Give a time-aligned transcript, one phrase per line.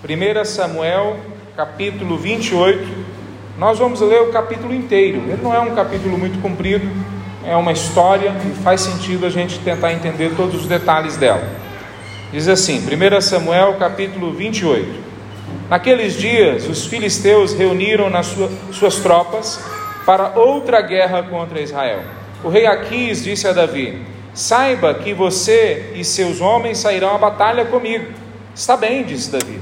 [0.00, 1.16] 1 Samuel,
[1.56, 2.86] capítulo 28.
[3.58, 5.18] Nós vamos ler o capítulo inteiro.
[5.26, 6.88] Ele não é um capítulo muito comprido,
[7.44, 11.42] é uma história e faz sentido a gente tentar entender todos os detalhes dela.
[12.30, 15.08] Diz assim, 1 Samuel, capítulo 28.
[15.68, 19.60] Naqueles dias, os filisteus reuniram nas sua, suas tropas
[20.06, 22.02] para outra guerra contra Israel.
[22.44, 24.00] O rei Aquis disse a Davi:
[24.32, 28.06] Saiba que você e seus homens sairão à batalha comigo.
[28.54, 29.58] Está bem, disse Davi.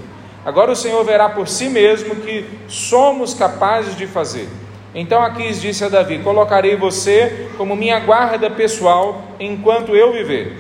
[0.47, 4.49] Agora o Senhor verá por si mesmo que somos capazes de fazer.
[4.95, 10.57] Então Aquis disse a Davi: Colocarei você como minha guarda pessoal enquanto eu viver.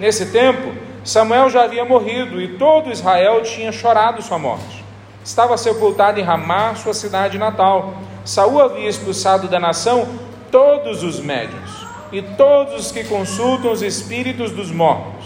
[0.00, 0.72] Nesse tempo,
[1.04, 4.84] Samuel já havia morrido e todo Israel tinha chorado sua morte.
[5.24, 7.94] Estava sepultado em Ramá, sua cidade natal.
[8.24, 10.08] Saul havia expulsado da nação
[10.50, 15.17] todos os médios e todos os que consultam os espíritos dos mortos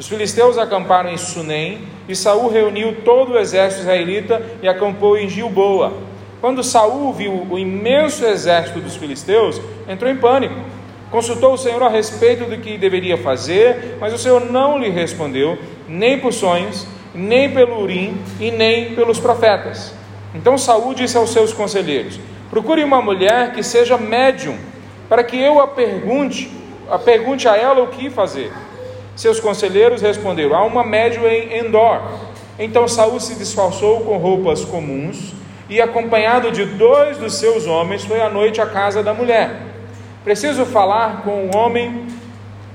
[0.00, 5.28] os filisteus acamparam em Sunem, e Saul reuniu todo o exército israelita e acampou em
[5.28, 5.92] Gilboa.
[6.40, 10.54] Quando Saul viu o imenso exército dos filisteus, entrou em pânico.
[11.10, 15.58] Consultou o Senhor a respeito do que deveria fazer, mas o Senhor não lhe respondeu,
[15.86, 19.92] nem por sonhos, nem pelo urim e nem pelos profetas.
[20.34, 24.56] Então Saul disse aos seus conselheiros: Procure uma mulher que seja médium,
[25.10, 26.50] para que eu a pergunte,
[26.90, 28.50] a pergunte a ela o que fazer.
[29.20, 32.00] Seus conselheiros responderam: Há uma médium em Endor.
[32.58, 35.34] Então Saul se disfarçou com roupas comuns
[35.68, 39.60] e, acompanhado de dois dos seus homens, foi à noite à casa da mulher.
[40.24, 42.06] Preciso falar com o homem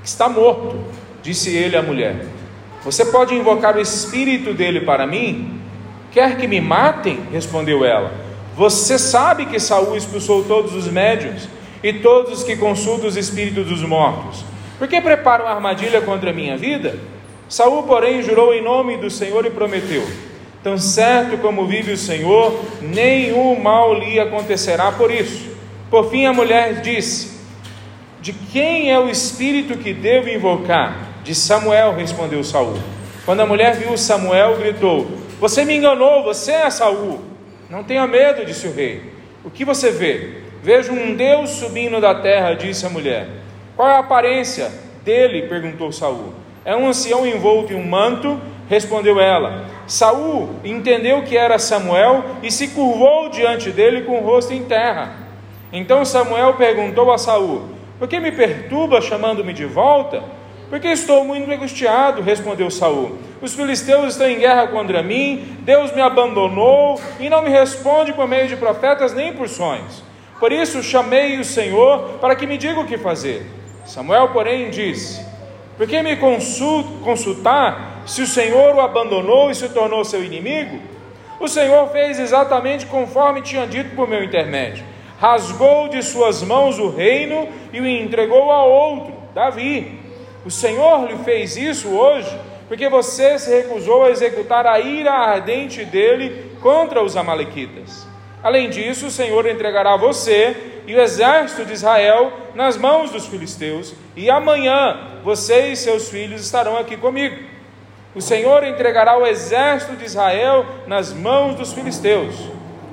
[0.00, 0.78] que está morto,
[1.20, 2.26] disse ele à mulher.
[2.84, 5.60] Você pode invocar o espírito dele para mim?
[6.12, 7.24] Quer que me matem?
[7.32, 8.12] respondeu ela.
[8.56, 11.48] Você sabe que Saul expulsou todos os médios
[11.82, 14.44] e todos os que consultam os espíritos dos mortos.
[14.78, 16.98] Por que preparam armadilha contra a minha vida?
[17.48, 20.04] Saul, porém, jurou em nome do Senhor e prometeu:
[20.62, 25.50] Tão certo como vive o Senhor, nenhum mal lhe acontecerá por isso.
[25.88, 27.38] Por fim, a mulher disse:
[28.20, 31.06] De quem é o espírito que devo invocar?
[31.22, 32.78] De Samuel, respondeu Saul.
[33.24, 35.06] Quando a mulher viu Samuel, gritou:
[35.40, 37.20] Você me enganou, você é Saul.
[37.70, 39.12] Não tenha medo, disse o rei.
[39.44, 40.42] O que você vê?
[40.62, 43.28] Vejo um Deus subindo da terra, disse a mulher.
[43.76, 44.72] Qual é a aparência
[45.04, 45.42] dele?
[45.42, 46.32] perguntou Saul.
[46.64, 49.66] É um ancião envolto em um manto, respondeu ela.
[49.86, 55.14] Saul entendeu que era Samuel e se curvou diante dele com o rosto em terra.
[55.70, 57.64] Então Samuel perguntou a Saul:
[57.98, 60.24] Por que me perturba chamando-me de volta?
[60.70, 63.18] Porque estou muito angustiado, respondeu Saul.
[63.40, 68.26] Os filisteus estão em guerra contra mim, Deus me abandonou e não me responde por
[68.26, 70.02] meio de profetas nem por sonhos.
[70.40, 73.46] Por isso chamei o Senhor para que me diga o que fazer.
[73.86, 75.24] Samuel, porém, disse:
[75.76, 80.78] Por que me consultar se o Senhor o abandonou e se tornou seu inimigo?
[81.38, 84.84] O Senhor fez exatamente conforme tinha dito por meu intermédio.
[85.18, 90.00] Rasgou de suas mãos o reino e o entregou a outro, Davi.
[90.44, 92.38] O Senhor lhe fez isso hoje,
[92.68, 98.06] porque você se recusou a executar a ira ardente dele contra os Amalequitas.
[98.46, 103.92] Além disso, o Senhor entregará você e o exército de Israel nas mãos dos filisteus,
[104.14, 107.34] e amanhã você e seus filhos estarão aqui comigo.
[108.14, 112.36] O Senhor entregará o exército de Israel nas mãos dos filisteus.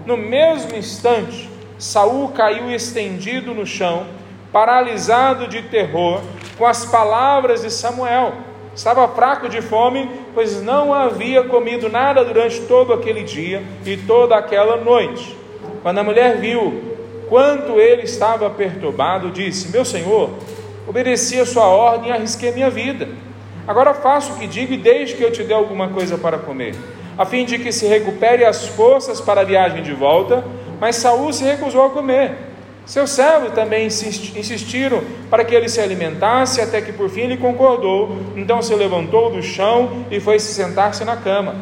[0.07, 1.47] No mesmo instante,
[1.77, 4.07] Saul caiu estendido no chão,
[4.51, 6.19] paralisado de terror,
[6.57, 8.33] com as palavras de Samuel.
[8.75, 14.35] Estava fraco de fome, pois não havia comido nada durante todo aquele dia e toda
[14.35, 15.42] aquela noite.
[15.83, 16.81] Quando a mulher viu
[17.29, 20.29] quanto ele estava perturbado, disse: Meu senhor,
[20.87, 23.09] obedeci a sua ordem e arrisquei minha vida.
[23.67, 26.73] Agora faça o que digo e deixe que eu te dê alguma coisa para comer,
[27.17, 30.43] a fim de que se recupere as forças para a viagem de volta.
[30.79, 32.31] Mas Saul se recusou a comer.
[32.85, 38.17] Seus servos também insistiram para que ele se alimentasse, até que por fim ele concordou.
[38.35, 41.55] Então se levantou do chão e foi se sentar-se na cama.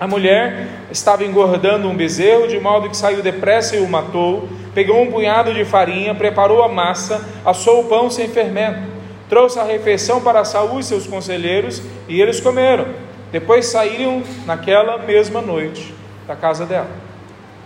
[0.00, 4.48] A mulher estava engordando um bezerro, de modo que saiu depressa e o matou.
[4.74, 8.80] Pegou um punhado de farinha, preparou a massa, assou o pão sem fermento.
[9.28, 12.86] Trouxe a refeição para Saul e seus conselheiros, e eles comeram.
[13.30, 15.94] Depois saíram naquela mesma noite
[16.26, 16.88] da casa dela.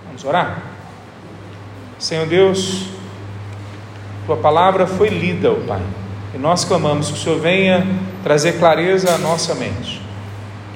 [0.04, 0.60] Vamos orar?
[2.00, 2.88] Senhor Deus,
[4.26, 5.82] tua palavra foi lida, ó Pai,
[6.34, 7.86] e nós clamamos que o Senhor venha
[8.24, 10.03] trazer clareza à nossa mente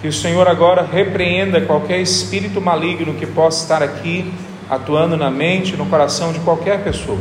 [0.00, 4.32] que o Senhor agora repreenda qualquer espírito maligno que possa estar aqui
[4.70, 7.18] atuando na mente, no coração de qualquer pessoa.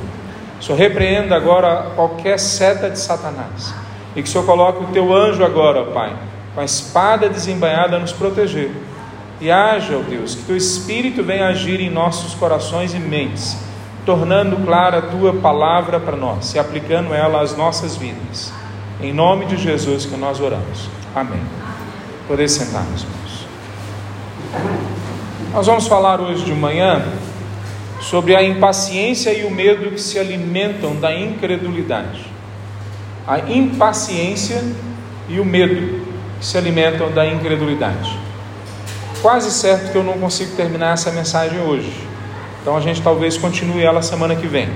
[0.59, 3.73] O Senhor repreenda agora qualquer seta de Satanás.
[4.15, 6.15] E que o Senhor coloque o teu anjo agora, Pai,
[6.53, 8.71] com a espada desembainhada a nos proteger.
[9.39, 13.57] E haja, ó Deus, que teu Espírito venha agir em nossos corações e mentes,
[14.05, 18.51] tornando clara a tua palavra para nós e aplicando ela às nossas vidas.
[18.99, 20.89] Em nome de Jesus que nós oramos.
[21.15, 21.41] Amém.
[22.27, 23.47] Poder sentar, meus irmãos.
[25.53, 27.01] Nós vamos falar hoje de manhã
[28.01, 32.29] sobre a impaciência e o medo que se alimentam da incredulidade.
[33.25, 34.61] A impaciência
[35.29, 36.03] e o medo
[36.37, 38.19] que se alimentam da incredulidade.
[39.21, 41.93] Quase certo que eu não consigo terminar essa mensagem hoje.
[42.61, 44.67] Então a gente talvez continue ela semana que vem.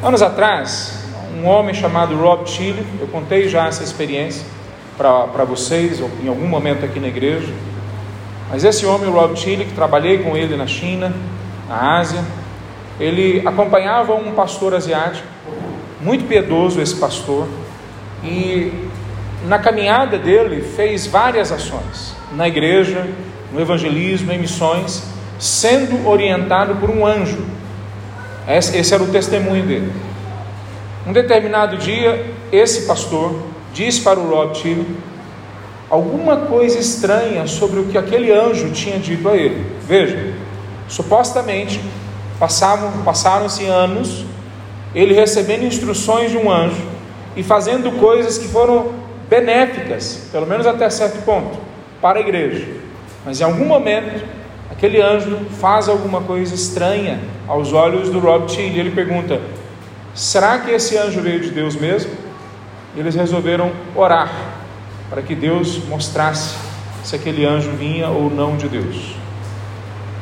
[0.00, 1.06] Anos atrás,
[1.36, 4.55] um homem chamado Rob Chile, eu contei já essa experiência
[4.96, 7.52] para vocês, em algum momento aqui na igreja.
[8.50, 11.12] Mas esse homem, o Rob Chile, que trabalhei com ele na China,
[11.68, 12.24] na Ásia,
[12.98, 15.26] ele acompanhava um pastor asiático,
[16.00, 17.46] muito piedoso esse pastor,
[18.24, 18.72] e
[19.46, 23.06] na caminhada dele fez várias ações na igreja,
[23.52, 25.02] no evangelismo, em missões,
[25.38, 27.44] sendo orientado por um anjo.
[28.48, 29.92] Esse era o testemunho dele.
[31.06, 33.42] Um determinado dia, esse pastor
[33.76, 34.86] disse para o Rob Tilley
[35.90, 39.66] alguma coisa estranha sobre o que aquele anjo tinha dito a ele.
[39.86, 40.32] Veja,
[40.88, 41.78] supostamente
[42.40, 44.24] passaram-se anos
[44.94, 46.82] ele recebendo instruções de um anjo
[47.36, 48.92] e fazendo coisas que foram
[49.28, 51.58] benéficas, pelo menos até certo ponto,
[52.00, 52.66] para a igreja.
[53.26, 54.24] Mas em algum momento,
[54.70, 59.38] aquele anjo faz alguma coisa estranha aos olhos do Rob Till e ele pergunta:
[60.14, 62.25] será que esse anjo veio de Deus mesmo?
[62.96, 64.30] Eles resolveram orar
[65.10, 66.56] para que Deus mostrasse
[67.04, 69.14] se aquele anjo vinha ou não de Deus.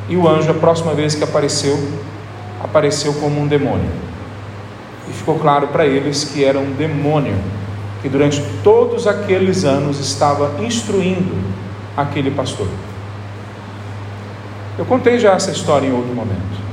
[0.08, 1.78] E o anjo, a próxima vez que apareceu,
[2.62, 3.90] apareceu como um demônio.
[5.08, 7.36] E ficou claro para eles que era um demônio
[8.02, 11.34] que durante todos aqueles anos estava instruindo
[11.96, 12.68] aquele pastor.
[14.76, 16.64] Eu contei já essa história em outro momento.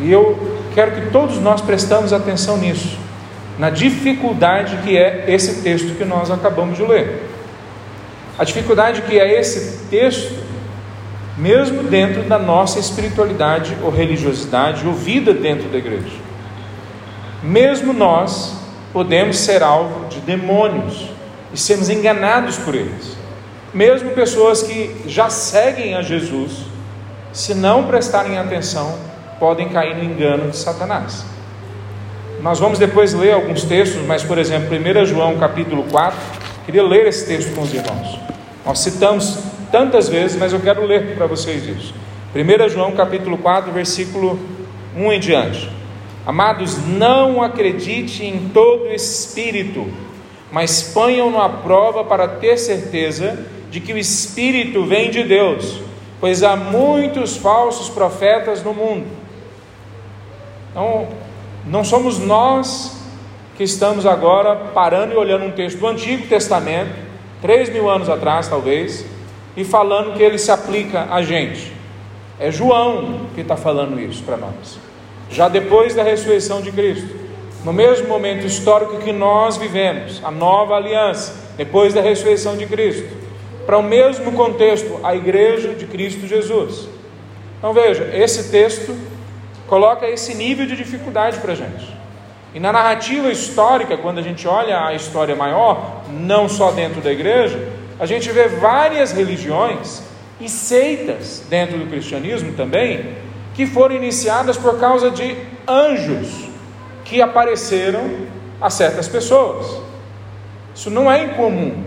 [0.00, 0.38] E eu
[0.74, 2.96] quero que todos nós prestamos atenção nisso,
[3.60, 7.28] na dificuldade que é esse texto que nós acabamos de ler.
[8.38, 10.42] A dificuldade que é esse texto,
[11.36, 16.16] mesmo dentro da nossa espiritualidade ou religiosidade ou vida dentro da igreja.
[17.42, 18.56] Mesmo nós
[18.94, 21.10] podemos ser alvo de demônios
[21.52, 23.14] e sermos enganados por eles.
[23.74, 26.64] Mesmo pessoas que já seguem a Jesus,
[27.30, 28.98] se não prestarem atenção,
[29.38, 31.26] podem cair no engano de Satanás.
[32.42, 36.18] Nós vamos depois ler alguns textos, mas por exemplo, 1 João capítulo 4,
[36.64, 38.18] queria ler esse texto com os irmãos.
[38.64, 39.38] Nós citamos
[39.70, 41.94] tantas vezes, mas eu quero ler para vocês isso.
[42.34, 44.38] 1 João capítulo 4, versículo
[44.96, 45.70] 1 em diante.
[46.24, 49.86] Amados, não acredite em todo espírito,
[50.50, 53.38] mas ponham-no à prova para ter certeza
[53.70, 55.82] de que o espírito vem de Deus,
[56.18, 59.06] pois há muitos falsos profetas no mundo.
[60.70, 61.08] Então,
[61.70, 63.00] não somos nós
[63.56, 66.92] que estamos agora parando e olhando um texto do Antigo Testamento,
[67.40, 69.06] três mil anos atrás talvez,
[69.56, 71.72] e falando que ele se aplica a gente.
[72.38, 74.90] É João que está falando isso para nós
[75.30, 77.08] já depois da ressurreição de Cristo,
[77.64, 83.08] no mesmo momento histórico que nós vivemos, a nova aliança, depois da ressurreição de Cristo,
[83.64, 86.88] para o mesmo contexto, a igreja de Cristo Jesus.
[87.58, 88.96] Então veja, esse texto
[89.70, 91.96] coloca esse nível de dificuldade para a gente.
[92.52, 97.12] E na narrativa histórica, quando a gente olha a história maior, não só dentro da
[97.12, 97.68] igreja,
[98.00, 100.02] a gente vê várias religiões
[100.40, 103.14] e seitas dentro do cristianismo também,
[103.54, 105.36] que foram iniciadas por causa de
[105.68, 106.48] anjos
[107.04, 108.26] que apareceram
[108.60, 109.80] a certas pessoas.
[110.74, 111.84] Isso não é incomum.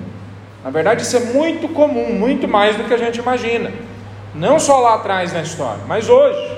[0.64, 3.74] Na verdade, isso é muito comum, muito mais do que a gente imagina.
[4.34, 6.53] Não só lá atrás na história, mas hoje.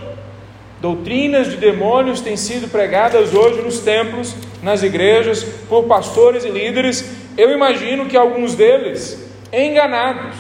[0.81, 7.05] Doutrinas de demônios têm sido pregadas hoje nos templos, nas igrejas, por pastores e líderes.
[7.37, 10.35] Eu imagino que alguns deles enganados,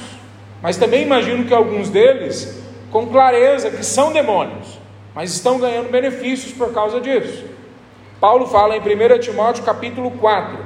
[0.61, 2.61] mas também imagino que alguns deles
[2.91, 4.79] com clareza que são demônios,
[5.13, 7.45] mas estão ganhando benefícios por causa disso.
[8.19, 10.57] Paulo fala em 1 Timóteo capítulo 4.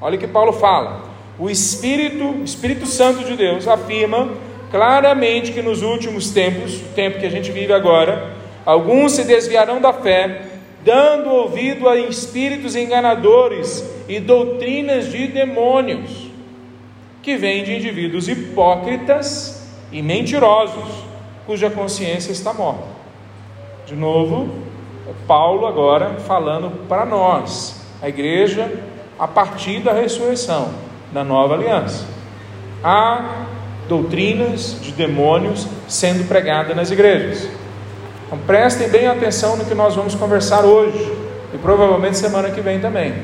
[0.00, 1.02] Olha o que Paulo fala.
[1.38, 4.30] O Espírito, Espírito Santo de Deus afirma
[4.70, 8.35] claramente que nos últimos tempos, o tempo que a gente vive agora,
[8.66, 10.42] alguns se desviarão da fé,
[10.84, 16.30] dando ouvido a espíritos enganadores e doutrinas de demônios,
[17.22, 21.06] que vêm de indivíduos hipócritas e mentirosos
[21.46, 22.84] cuja consciência está morta.
[23.86, 24.50] De novo,
[25.26, 28.70] Paulo agora falando para nós, a igreja,
[29.18, 30.70] a partir da ressurreição,
[31.12, 32.06] da nova aliança.
[32.82, 33.46] Há
[33.88, 37.48] doutrinas de demônios sendo pregadas nas igrejas.
[38.26, 41.12] Então prestem bem atenção no que nós vamos conversar hoje
[41.54, 43.14] e provavelmente semana que vem também.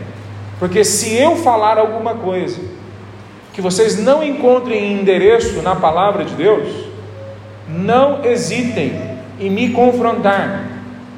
[0.58, 2.60] Porque se eu falar alguma coisa
[3.52, 6.86] que vocês não encontrem endereço na palavra de Deus,
[7.68, 10.68] não hesitem em me confrontar,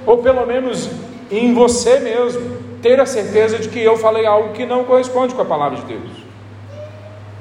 [0.06, 0.90] ou pelo menos
[1.30, 5.42] em você mesmo, ter a certeza de que eu falei algo que não corresponde com
[5.42, 6.10] a palavra de Deus.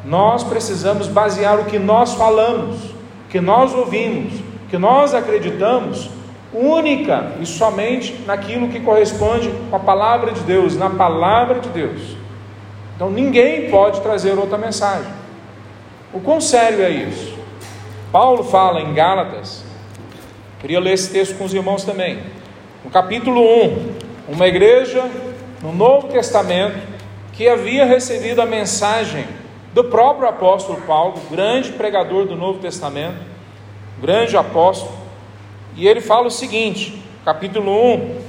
[0.05, 2.77] Nós precisamos basear o que nós falamos,
[3.29, 4.33] que nós ouvimos,
[4.69, 6.09] que nós acreditamos,
[6.53, 12.15] única e somente naquilo que corresponde com a palavra de Deus, na palavra de Deus.
[12.95, 15.11] Então ninguém pode trazer outra mensagem.
[16.13, 17.33] O quão sério é isso?
[18.11, 19.65] Paulo fala em Gálatas,
[20.59, 22.19] queria ler esse texto com os irmãos também.
[22.85, 23.93] No capítulo 1,
[24.29, 25.09] uma igreja
[25.61, 26.77] no Novo Testamento
[27.31, 29.25] que havia recebido a mensagem
[29.73, 33.17] do próprio apóstolo Paulo, grande pregador do Novo Testamento,
[33.99, 35.02] grande apóstolo,
[35.75, 38.21] e ele fala o seguinte, capítulo 1,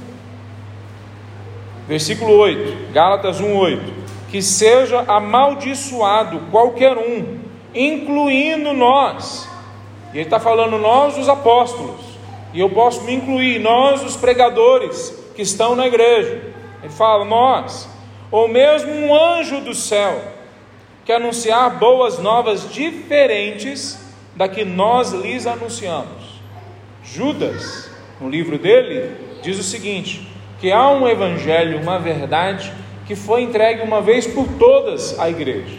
[1.87, 3.93] versículo 8, Gálatas 1, 8:
[4.29, 7.39] Que seja amaldiçoado qualquer um,
[7.73, 9.47] incluindo nós,
[10.13, 12.01] e ele está falando nós, os apóstolos,
[12.53, 17.87] e eu posso me incluir, nós, os pregadores que estão na igreja, ele fala, nós,
[18.31, 20.21] ou mesmo um anjo do céu,
[21.03, 23.99] que anunciar boas novas diferentes
[24.35, 26.34] da que nós lhes anunciamos.
[27.05, 30.27] Judas, no livro dele, diz o seguinte:
[30.59, 32.73] que há um evangelho, uma verdade
[33.05, 35.77] que foi entregue uma vez por todas à igreja.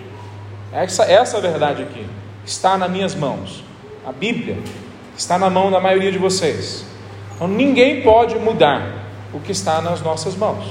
[0.72, 2.06] Essa, essa verdade aqui
[2.44, 3.64] está nas minhas mãos.
[4.06, 4.58] A Bíblia
[5.16, 6.84] está na mão da maioria de vocês.
[7.34, 9.04] Então ninguém pode mudar
[9.34, 10.64] o que está nas nossas mãos.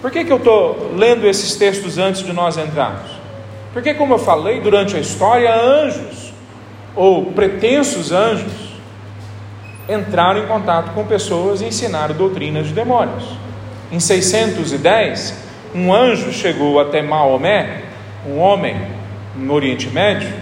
[0.00, 3.10] Por que, que eu estou lendo esses textos antes de nós entrarmos?
[3.72, 6.32] Porque, como eu falei, durante a história, anjos,
[6.96, 8.69] ou pretensos anjos,
[9.88, 13.24] entraram em contato com pessoas e ensinaram doutrinas de demônios.
[13.90, 15.34] Em 610,
[15.74, 17.82] um anjo chegou até Maomé,
[18.26, 18.76] um homem
[19.34, 20.32] no Oriente Médio,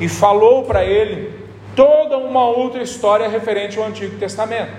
[0.00, 1.32] e falou para ele
[1.74, 4.72] toda uma outra história referente ao Antigo Testamento.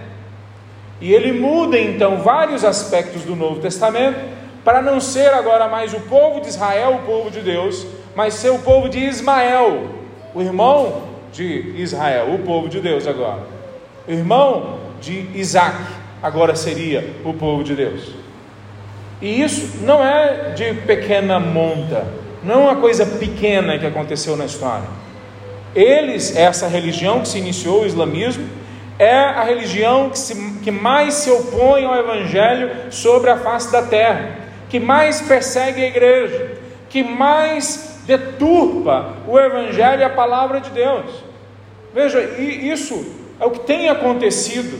[1.01, 4.19] E ele muda então vários aspectos do Novo Testamento
[4.63, 8.51] para não ser agora mais o povo de Israel, o povo de Deus, mas ser
[8.51, 9.89] o povo de Ismael,
[10.33, 13.52] o irmão de Israel, o povo de Deus agora
[14.07, 15.77] irmão de Isaac,
[16.21, 18.11] agora seria o povo de Deus.
[19.21, 22.05] E isso não é de pequena monta,
[22.43, 24.87] não é uma coisa pequena que aconteceu na história.
[25.73, 28.47] Eles, essa religião que se iniciou, o islamismo,
[28.99, 33.81] é a religião que, se, que mais se opõe ao evangelho sobre a face da
[33.81, 34.37] terra,
[34.69, 36.57] que mais persegue a igreja,
[36.89, 41.05] que mais deturpa o evangelho e a palavra de Deus.
[41.93, 44.79] Veja, isso é o que tem acontecido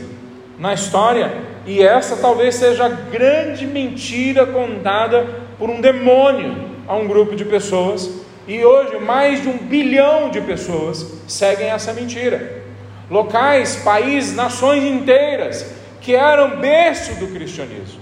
[0.58, 1.32] na história,
[1.66, 5.26] e essa talvez seja a grande mentira contada
[5.58, 6.54] por um demônio
[6.86, 8.10] a um grupo de pessoas,
[8.46, 12.62] e hoje mais de um bilhão de pessoas seguem essa mentira.
[13.10, 18.00] Locais, países, nações inteiras que eram berço do cristianismo,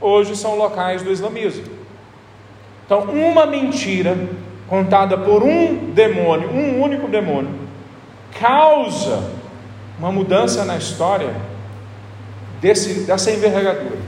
[0.00, 1.64] hoje são locais do islamismo.
[2.86, 4.16] Então, uma mentira
[4.68, 7.50] contada por um demônio, um único demônio,
[8.40, 9.39] causa
[10.00, 11.30] uma mudança na história
[12.60, 13.98] desse, dessa envergadura.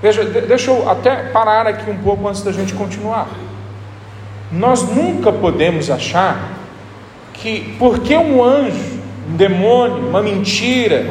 [0.00, 3.28] Veja, deixa eu até parar aqui um pouco antes da gente continuar.
[4.52, 6.52] Nós nunca podemos achar
[7.32, 11.06] que porque um anjo, um demônio, uma mentira,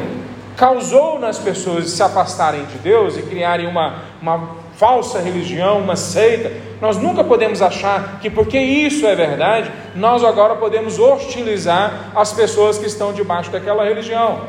[0.56, 6.52] causou nas pessoas se afastarem de Deus e criarem uma, uma falsa religião, uma seita,
[6.80, 12.78] nós nunca podemos achar que porque isso é verdade, nós agora podemos hostilizar as pessoas
[12.78, 14.40] que estão debaixo daquela religião.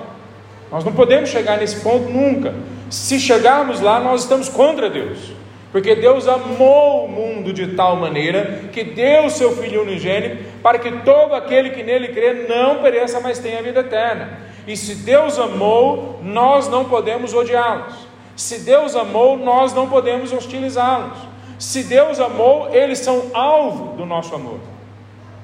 [0.72, 2.54] Nós não podemos chegar nesse ponto nunca.
[2.90, 5.32] Se chegarmos lá, nós estamos contra Deus.
[5.72, 10.92] Porque Deus amou o mundo de tal maneira que deu seu Filho unigênito para que
[11.04, 14.40] todo aquele que nele crê não pereça, mas tenha vida eterna.
[14.68, 17.96] E se Deus amou, nós não podemos odiá-los.
[18.36, 21.18] Se Deus amou, nós não podemos hostilizá-los.
[21.58, 24.60] Se Deus amou, eles são alvo do nosso amor.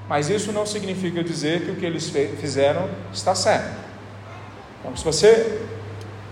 [0.08, 3.74] Mas isso não significa dizer que o que eles fizeram está certo.
[4.80, 5.62] Então, se você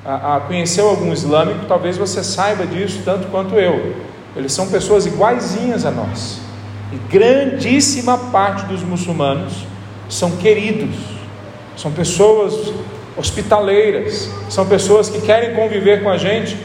[0.06, 3.96] a, a, conheceu algum islâmico, talvez você saiba disso tanto quanto eu.
[4.36, 6.40] Eles são pessoas iguaizinhas a nós.
[6.92, 9.66] E grandíssima parte dos muçulmanos
[10.10, 10.96] são queridos,
[11.76, 12.74] são pessoas
[13.18, 16.58] hospitaleiras, são pessoas que querem conviver com a gente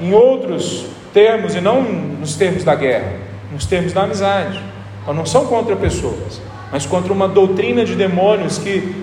[0.00, 3.12] em outros termos e não nos termos da guerra,
[3.52, 4.60] nos termos da amizade.
[5.02, 6.40] Então não são contra pessoas,
[6.72, 8.94] mas contra uma doutrina de demônios que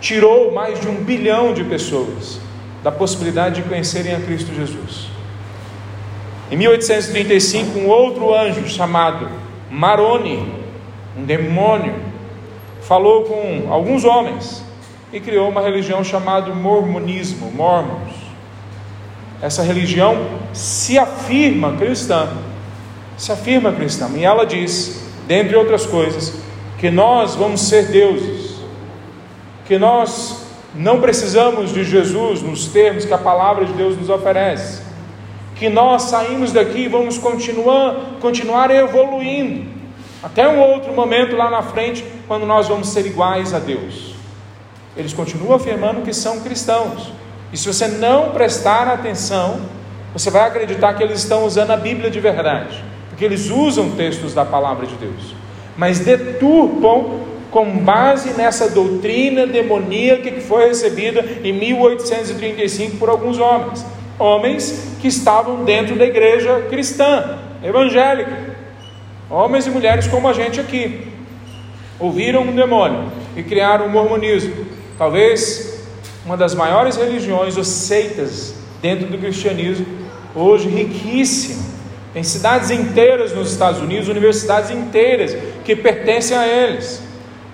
[0.00, 2.40] tirou mais de um bilhão de pessoas
[2.82, 5.08] da possibilidade de conhecerem a Cristo Jesus.
[6.50, 9.28] Em 1835, um outro anjo chamado
[9.70, 10.52] Maroni,
[11.16, 11.94] um demônio,
[12.82, 14.63] falou com alguns homens
[15.14, 18.12] e criou uma religião chamada mormonismo, mormons.
[19.40, 22.28] Essa religião se afirma cristã,
[23.16, 26.34] se afirma cristã, e ela diz, dentre outras coisas,
[26.78, 28.56] que nós vamos ser deuses,
[29.66, 34.82] que nós não precisamos de Jesus nos termos que a palavra de Deus nos oferece,
[35.54, 39.70] que nós saímos daqui e vamos continuar, continuar evoluindo,
[40.24, 44.13] até um outro momento lá na frente, quando nós vamos ser iguais a Deus.
[44.96, 47.12] Eles continuam afirmando que são cristãos,
[47.52, 49.60] e se você não prestar atenção,
[50.12, 54.32] você vai acreditar que eles estão usando a Bíblia de verdade, porque eles usam textos
[54.32, 55.34] da palavra de Deus,
[55.76, 57.20] mas deturpam
[57.50, 63.86] com base nessa doutrina demoníaca que foi recebida em 1835 por alguns homens,
[64.18, 68.56] homens que estavam dentro da igreja cristã, evangélica,
[69.30, 71.06] homens e mulheres como a gente aqui,
[71.98, 74.66] ouviram um demônio e criaram o mormonismo,
[74.98, 75.82] talvez
[76.24, 79.86] uma das maiores religiões ou seitas dentro do cristianismo,
[80.34, 81.62] hoje riquíssima.
[82.12, 87.02] Tem cidades inteiras nos Estados Unidos, universidades inteiras que pertencem a eles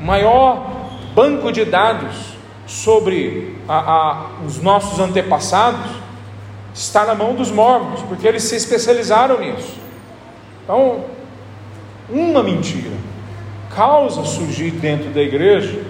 [0.00, 2.34] maior banco de dados
[2.66, 5.90] sobre a, a, os nossos antepassados
[6.72, 9.74] está na mão dos mormons, porque eles se especializaram nisso.
[10.64, 11.04] Então,
[12.08, 12.90] uma mentira
[13.74, 15.82] causa surgir dentro da igreja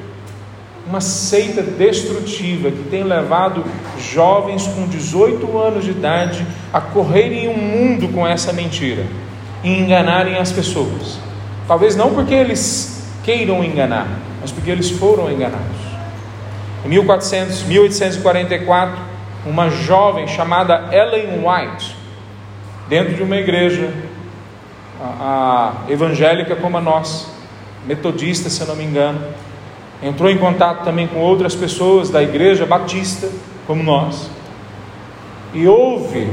[0.87, 3.65] uma seita destrutiva que tem levado
[3.99, 9.05] jovens com 18 anos de idade a correrem o um mundo com essa mentira
[9.63, 11.19] e enganarem as pessoas.
[11.69, 14.09] Talvez não porque eles queiram enganar,
[14.41, 15.91] mas porque eles foram enganados.
[16.85, 18.97] Em 1400, 1844,
[19.47, 21.97] uma jovem chamada Ellen White,
[22.89, 23.93] dentro de uma igreja
[25.01, 27.29] a, a evangélica como a nossa,
[27.87, 29.21] metodista, se eu não me engano,
[30.03, 33.29] entrou em contato também com outras pessoas da igreja batista,
[33.67, 34.31] como nós,
[35.53, 36.29] e houve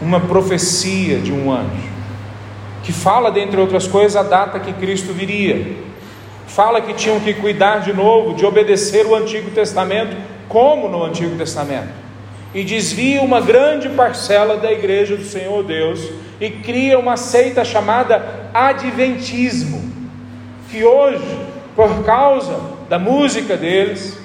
[0.00, 1.90] uma profecia de um anjo,
[2.82, 5.90] que fala, dentre outras coisas, a data que Cristo viria.
[6.46, 10.16] Fala que tinham que cuidar de novo, de obedecer o Antigo Testamento,
[10.48, 11.90] como no Antigo Testamento,
[12.52, 16.00] e desvia uma grande parcela da igreja do Senhor Deus
[16.40, 19.92] e cria uma seita chamada Adventismo,
[20.70, 21.38] que hoje,
[21.76, 24.18] por causa da música deles,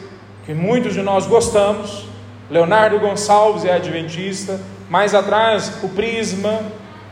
[0.43, 2.08] que muitos de nós gostamos,
[2.49, 6.63] Leonardo Gonçalves é adventista, mais atrás o Prisma,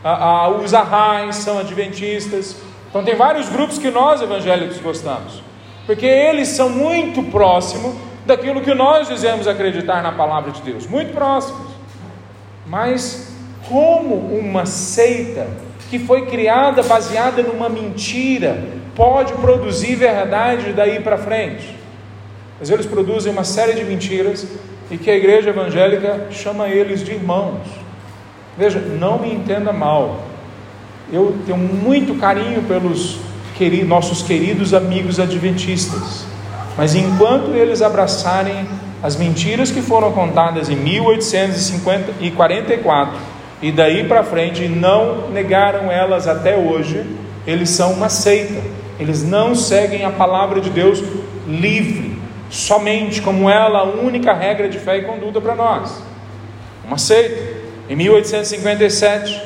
[0.02, 2.56] a, a, os Arrais são adventistas,
[2.90, 5.44] então tem vários grupos que nós evangélicos gostamos,
[5.86, 7.94] porque eles são muito próximos
[8.26, 11.70] daquilo que nós dizemos acreditar na palavra de Deus, muito próximos.
[12.66, 13.32] Mas
[13.68, 15.46] como uma seita
[15.88, 21.76] que foi criada baseada numa mentira pode produzir verdade daí para frente?
[22.58, 24.46] Mas eles produzem uma série de mentiras
[24.90, 27.60] e que a igreja evangélica chama eles de irmãos.
[28.56, 30.22] Veja, não me entenda mal.
[31.12, 33.18] Eu tenho muito carinho pelos
[33.56, 36.24] queridos, nossos queridos amigos adventistas,
[36.76, 38.66] mas enquanto eles abraçarem
[39.02, 43.18] as mentiras que foram contadas em 1844
[43.60, 47.04] e daí para frente não negaram elas até hoje,
[47.46, 48.62] eles são uma seita.
[48.98, 51.02] Eles não seguem a palavra de Deus
[51.48, 52.16] livre,
[52.50, 56.02] somente como ela a única regra de fé e conduta para nós.
[56.86, 57.64] Uma seita.
[57.88, 59.42] Em 1857,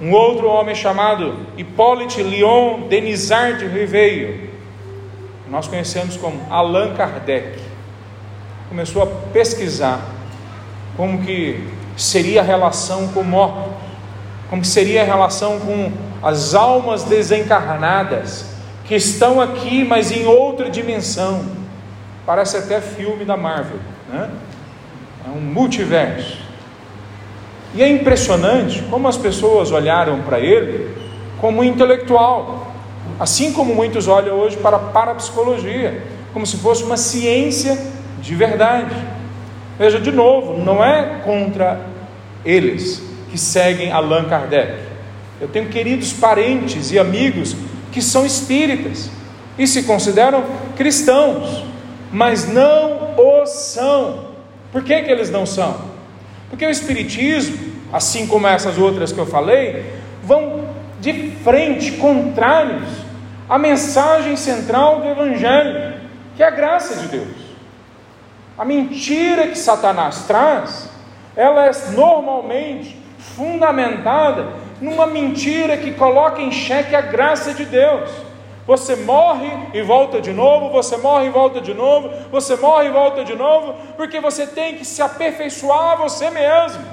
[0.00, 3.68] um outro homem chamado Hippolyte Leon Denisard de
[5.52, 7.58] nós conhecemos como Allan Kardec,
[8.70, 10.00] começou a pesquisar
[10.96, 11.62] como que
[11.94, 13.70] seria a relação com mortos,
[14.48, 15.92] como que seria a relação com
[16.22, 18.51] as almas desencarnadas
[18.92, 21.46] que estão aqui, mas em outra dimensão.
[22.26, 23.78] Parece até filme da Marvel,
[24.12, 24.28] né?
[25.26, 26.36] É um multiverso.
[27.74, 30.94] E é impressionante como as pessoas olharam para ele
[31.40, 32.70] como intelectual,
[33.18, 36.02] assim como muitos olham hoje para a parapsicologia,
[36.34, 37.78] como se fosse uma ciência
[38.20, 38.94] de verdade.
[39.78, 41.80] Veja, de novo, não é contra
[42.44, 44.74] eles que seguem Allan Kardec.
[45.40, 47.56] Eu tenho queridos parentes e amigos
[47.92, 49.10] que são espíritas
[49.58, 50.44] e se consideram
[50.76, 51.64] cristãos,
[52.10, 54.32] mas não o são.
[54.72, 55.92] Por que, que eles não são?
[56.48, 57.58] Porque o Espiritismo,
[57.92, 59.92] assim como essas outras que eu falei,
[60.24, 60.64] vão
[61.00, 62.88] de frente, contrários
[63.48, 65.94] a mensagem central do Evangelho,
[66.36, 67.36] que é a graça de Deus.
[68.56, 70.88] A mentira que Satanás traz,
[71.36, 78.10] ela é normalmente fundamentada numa mentira que coloca em xeque a graça de Deus.
[78.66, 82.90] Você morre e volta de novo, você morre e volta de novo, você morre e
[82.90, 86.84] volta de novo, porque você tem que se aperfeiçoar a você mesmo.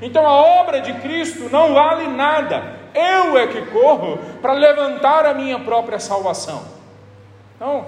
[0.00, 2.76] Então a obra de Cristo não vale nada.
[2.94, 6.62] Eu é que corro para levantar a minha própria salvação.
[7.56, 7.86] Então,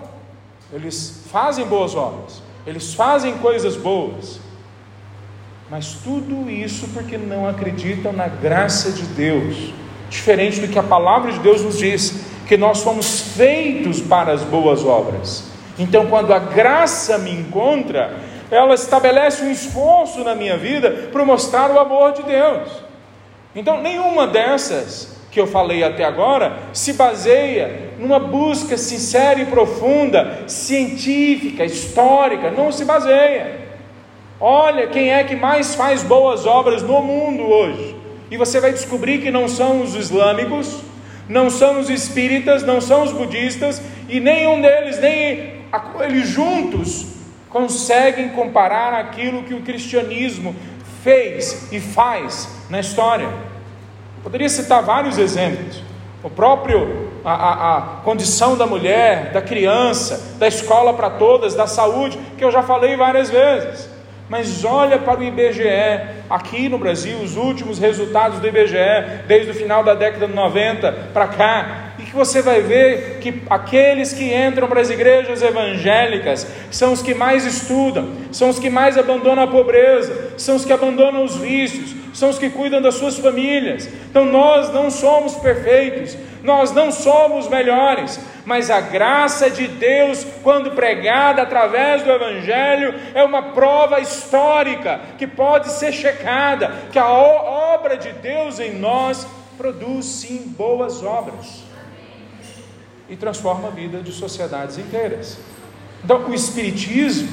[0.72, 4.39] eles fazem boas obras, eles fazem coisas boas,
[5.70, 9.72] mas tudo isso porque não acreditam na graça de Deus,
[10.08, 14.42] diferente do que a palavra de Deus nos diz, que nós fomos feitos para as
[14.42, 15.44] boas obras.
[15.78, 18.16] Então, quando a graça me encontra,
[18.50, 22.68] ela estabelece um esforço na minha vida para mostrar o amor de Deus.
[23.54, 30.42] Então, nenhuma dessas que eu falei até agora se baseia numa busca sincera e profunda,
[30.48, 33.69] científica, histórica, não se baseia.
[34.40, 37.94] Olha quem é que mais faz boas obras no mundo hoje.
[38.30, 40.80] E você vai descobrir que não são os islâmicos,
[41.28, 45.60] não são os espíritas, não são os budistas, e nenhum deles, nem
[46.00, 47.06] eles juntos,
[47.50, 50.56] conseguem comparar aquilo que o cristianismo
[51.02, 53.28] fez e faz na história.
[54.22, 55.82] Poderia citar vários exemplos.
[56.22, 61.66] O próprio a, a, a, condição da mulher, da criança, da escola para todas, da
[61.66, 63.89] saúde, que eu já falei várias vezes.
[64.30, 65.66] Mas olha para o IBGE,
[66.30, 70.92] aqui no Brasil, os últimos resultados do IBGE, desde o final da década de 90
[71.12, 76.92] para cá, que você vai ver que aqueles que entram para as igrejas evangélicas são
[76.92, 81.22] os que mais estudam, são os que mais abandonam a pobreza, são os que abandonam
[81.22, 83.88] os vícios, são os que cuidam das suas famílias.
[84.10, 90.72] Então nós não somos perfeitos, nós não somos melhores, mas a graça de Deus, quando
[90.72, 97.96] pregada através do Evangelho, é uma prova histórica que pode ser checada, que a obra
[97.96, 99.24] de Deus em nós
[99.56, 101.59] produz sim boas obras
[103.10, 105.36] e transforma a vida de sociedades inteiras.
[106.02, 107.28] Então, o Espiritismo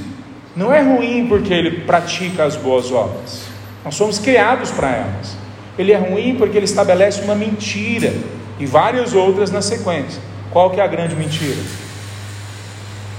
[0.55, 3.43] não é ruim porque ele pratica as boas obras,
[3.85, 5.37] nós somos criados para elas.
[5.77, 8.11] Ele é ruim porque ele estabelece uma mentira
[8.59, 10.19] e várias outras na sequência.
[10.51, 11.61] Qual que é a grande mentira?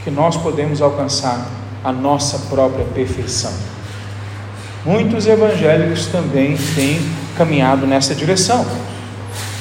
[0.03, 1.49] Que nós podemos alcançar
[1.85, 3.53] a nossa própria perfeição.
[4.85, 6.99] Muitos evangélicos também têm
[7.37, 8.67] caminhado nessa direção.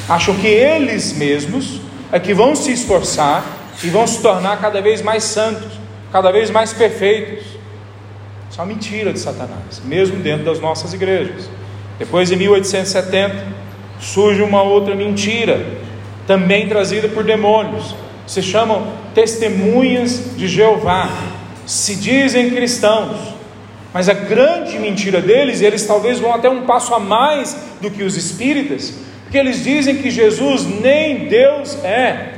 [0.10, 3.43] Acham que eles mesmos é que vão se esforçar
[3.83, 5.67] e vão se tornar cada vez mais santos,
[6.11, 7.45] cada vez mais perfeitos.
[8.49, 11.49] Isso é uma mentira de Satanás, mesmo dentro das nossas igrejas.
[11.99, 13.35] Depois, em 1870,
[13.99, 15.65] surge uma outra mentira,
[16.25, 17.95] também trazida por demônios.
[18.25, 21.09] Se chamam testemunhas de Jeová.
[21.65, 23.17] Se dizem cristãos,
[23.93, 27.89] mas a grande mentira deles, e eles talvez vão até um passo a mais do
[27.91, 28.93] que os espíritas,
[29.27, 32.29] porque eles dizem que Jesus nem Deus é.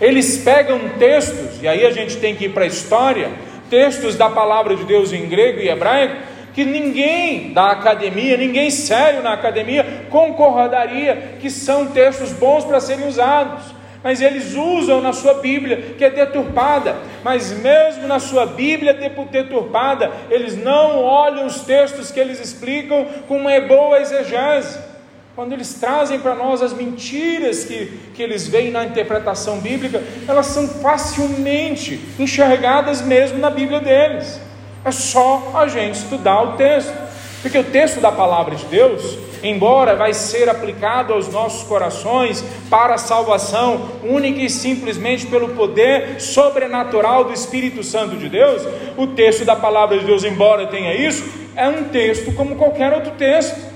[0.00, 3.28] Eles pegam textos, e aí a gente tem que ir para a história,
[3.68, 6.16] textos da palavra de Deus em grego e hebraico,
[6.54, 13.06] que ninguém da academia, ninguém sério na academia, concordaria que são textos bons para serem
[13.06, 13.64] usados.
[14.02, 16.96] Mas eles usam na sua Bíblia, que é deturpada.
[17.22, 18.94] Mas mesmo na sua Bíblia
[19.30, 24.91] deturpada, eles não olham os textos que eles explicam com uma boa exegese.
[25.34, 30.46] Quando eles trazem para nós as mentiras que, que eles veem na interpretação bíblica, elas
[30.46, 34.38] são facilmente enxergadas mesmo na Bíblia deles.
[34.84, 36.92] É só a gente estudar o texto.
[37.40, 42.94] Porque o texto da palavra de Deus, embora vai ser aplicado aos nossos corações para
[42.94, 48.62] a salvação, única e simplesmente pelo poder sobrenatural do Espírito Santo de Deus,
[48.96, 51.24] o texto da palavra de Deus, embora tenha isso,
[51.56, 53.71] é um texto como qualquer outro texto.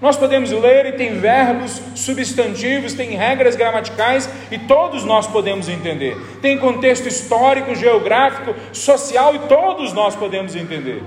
[0.00, 6.16] Nós podemos ler e tem verbos, substantivos, tem regras gramaticais e todos nós podemos entender.
[6.40, 11.02] Tem contexto histórico, geográfico, social e todos nós podemos entender.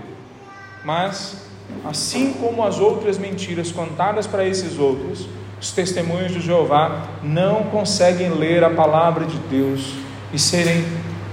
[0.86, 1.38] Mas,
[1.84, 5.28] assim como as outras mentiras contadas para esses outros,
[5.60, 9.96] os testemunhos de Jeová não conseguem ler a palavra de Deus
[10.32, 10.86] e serem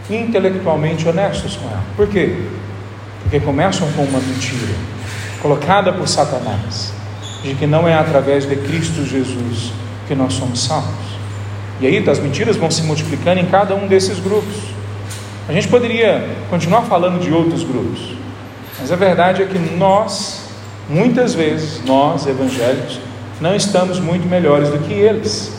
[0.08, 1.84] intelectualmente honestos com ela.
[1.94, 2.36] Por quê?
[3.22, 4.74] Porque começam com uma mentira
[5.42, 6.99] colocada por Satanás
[7.42, 9.72] de que não é através de Cristo Jesus
[10.06, 11.10] que nós somos salvos.
[11.80, 14.56] E aí as mentiras vão se multiplicando em cada um desses grupos.
[15.48, 18.14] A gente poderia continuar falando de outros grupos,
[18.78, 20.42] mas a verdade é que nós,
[20.88, 23.00] muitas vezes, nós evangélicos,
[23.40, 25.58] não estamos muito melhores do que eles.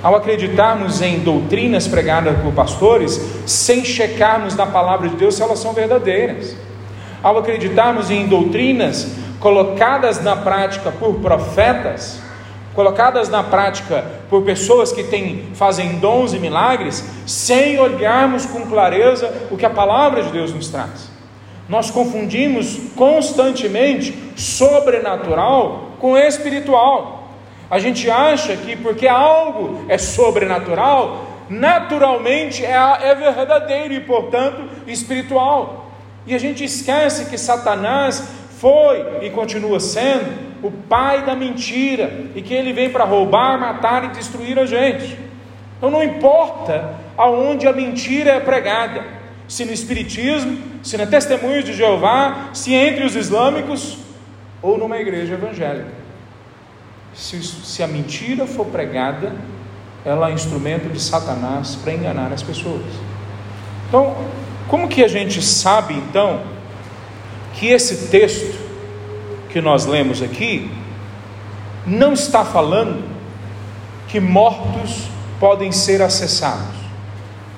[0.00, 5.58] ao acreditarmos em doutrinas pregadas por pastores, sem checarmos na palavra de Deus se elas
[5.58, 6.54] são verdadeiras,
[7.20, 9.08] ao acreditarmos em doutrinas
[9.40, 12.20] colocadas na prática por profetas,
[12.74, 19.48] colocadas na prática por pessoas que têm, fazem dons e milagres, sem olharmos com clareza
[19.50, 21.10] o que a palavra de Deus nos traz.
[21.68, 27.28] Nós confundimos constantemente sobrenatural com espiritual.
[27.70, 35.90] A gente acha que porque algo é sobrenatural, naturalmente é, é verdadeiro e, portanto, espiritual.
[36.26, 38.22] E a gente esquece que Satanás
[38.60, 44.04] foi e continua sendo o pai da mentira e que ele vem para roubar, matar
[44.04, 45.18] e destruir a gente.
[45.76, 49.04] Então não importa aonde a mentira é pregada,
[49.46, 53.98] se no Espiritismo, se na Testemunhos de Jeová, se entre os islâmicos
[54.60, 55.98] ou numa igreja evangélica.
[57.14, 59.32] Se, se a mentira for pregada,
[60.04, 62.84] ela é instrumento de Satanás para enganar as pessoas.
[63.88, 64.16] Então,
[64.68, 66.57] como que a gente sabe então
[67.58, 68.56] que esse texto
[69.50, 70.70] que nós lemos aqui
[71.86, 73.02] não está falando
[74.06, 75.08] que mortos
[75.40, 76.76] podem ser acessados,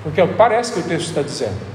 [0.02, 1.70] porque parece que o texto está dizendo.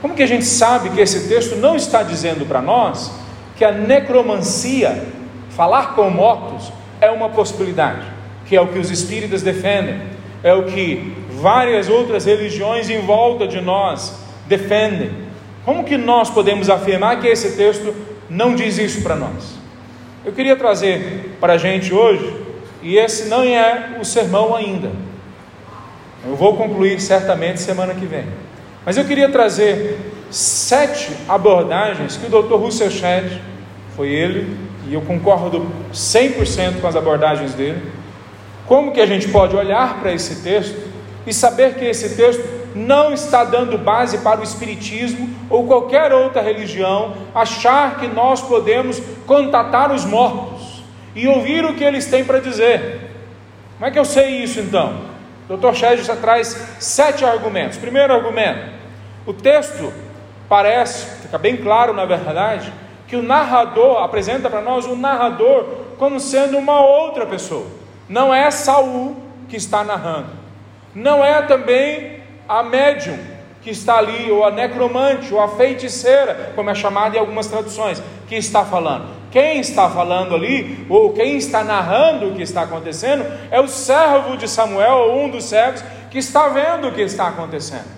[0.00, 3.12] Como que a gente sabe que esse texto não está dizendo para nós
[3.56, 5.06] que a necromancia,
[5.50, 8.06] falar com mortos, é uma possibilidade,
[8.46, 10.02] que é o que os espíritas defendem,
[10.42, 14.14] é o que várias outras religiões em volta de nós
[14.46, 15.23] defendem.
[15.64, 17.94] Como que nós podemos afirmar que esse texto
[18.28, 19.58] não diz isso para nós.
[20.24, 22.34] Eu queria trazer para a gente hoje,
[22.82, 24.90] e esse não é o sermão ainda,
[26.26, 28.24] eu vou concluir certamente semana que vem,
[28.84, 29.98] mas eu queria trazer
[30.30, 32.54] sete abordagens que o Dr.
[32.54, 33.40] Russell Shedd,
[33.94, 34.56] foi ele,
[34.88, 37.80] e eu concordo 100% com as abordagens dele,
[38.66, 40.76] como que a gente pode olhar para esse texto
[41.26, 42.42] e saber que esse texto
[42.74, 49.00] não está dando base para o Espiritismo ou qualquer outra religião achar que nós podemos
[49.26, 50.82] contatar os mortos
[51.14, 53.00] e ouvir o que eles têm para dizer.
[53.74, 55.14] Como é que eu sei isso então?
[55.48, 55.74] Dr.
[55.74, 57.78] Shed traz sete argumentos.
[57.78, 58.72] Primeiro argumento:
[59.26, 59.92] o texto
[60.48, 62.72] parece, fica bem claro na verdade,
[63.06, 65.66] que o narrador apresenta para nós o narrador
[65.98, 67.66] como sendo uma outra pessoa.
[68.08, 69.16] Não é Saul
[69.48, 70.30] que está narrando.
[70.94, 73.18] Não é também a médium
[73.64, 78.02] que está ali, ou a necromante, ou a feiticeira, como é chamada em algumas traduções,
[78.28, 79.06] que está falando.
[79.30, 84.36] Quem está falando ali, ou quem está narrando o que está acontecendo, é o servo
[84.36, 87.88] de Samuel, ou um dos servos, que está vendo o que está acontecendo.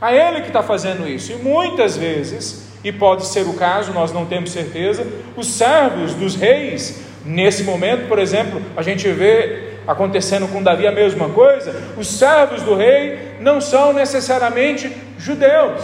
[0.00, 1.32] A ele que está fazendo isso.
[1.32, 6.36] E muitas vezes, e pode ser o caso, nós não temos certeza, os servos dos
[6.36, 12.08] reis, nesse momento, por exemplo, a gente vê acontecendo com Davi a mesma coisa, os
[12.08, 15.82] servos do rei não são necessariamente judeus,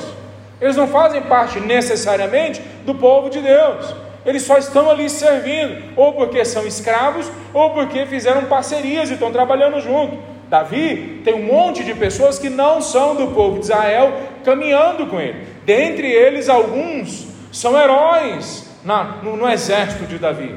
[0.61, 6.13] eles não fazem parte necessariamente do povo de Deus, eles só estão ali servindo, ou
[6.13, 10.17] porque são escravos, ou porque fizeram parcerias e estão trabalhando junto.
[10.49, 14.13] Davi tem um monte de pessoas que não são do povo de Israel
[14.45, 20.55] caminhando com ele, dentre eles alguns são heróis na, no, no exército de Davi.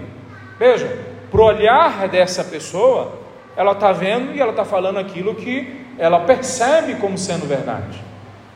[0.59, 0.97] Veja,
[1.31, 3.13] para o olhar dessa pessoa,
[3.55, 8.03] ela está vendo e ela está falando aquilo que ela percebe como sendo verdade.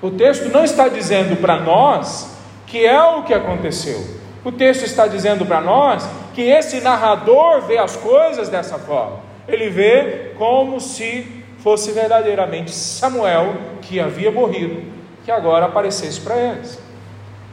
[0.01, 4.19] O texto não está dizendo para nós que é o que aconteceu.
[4.43, 9.19] O texto está dizendo para nós que esse narrador vê as coisas dessa forma.
[9.47, 14.83] Ele vê como se fosse verdadeiramente Samuel que havia morrido,
[15.25, 16.79] que agora aparecesse para eles.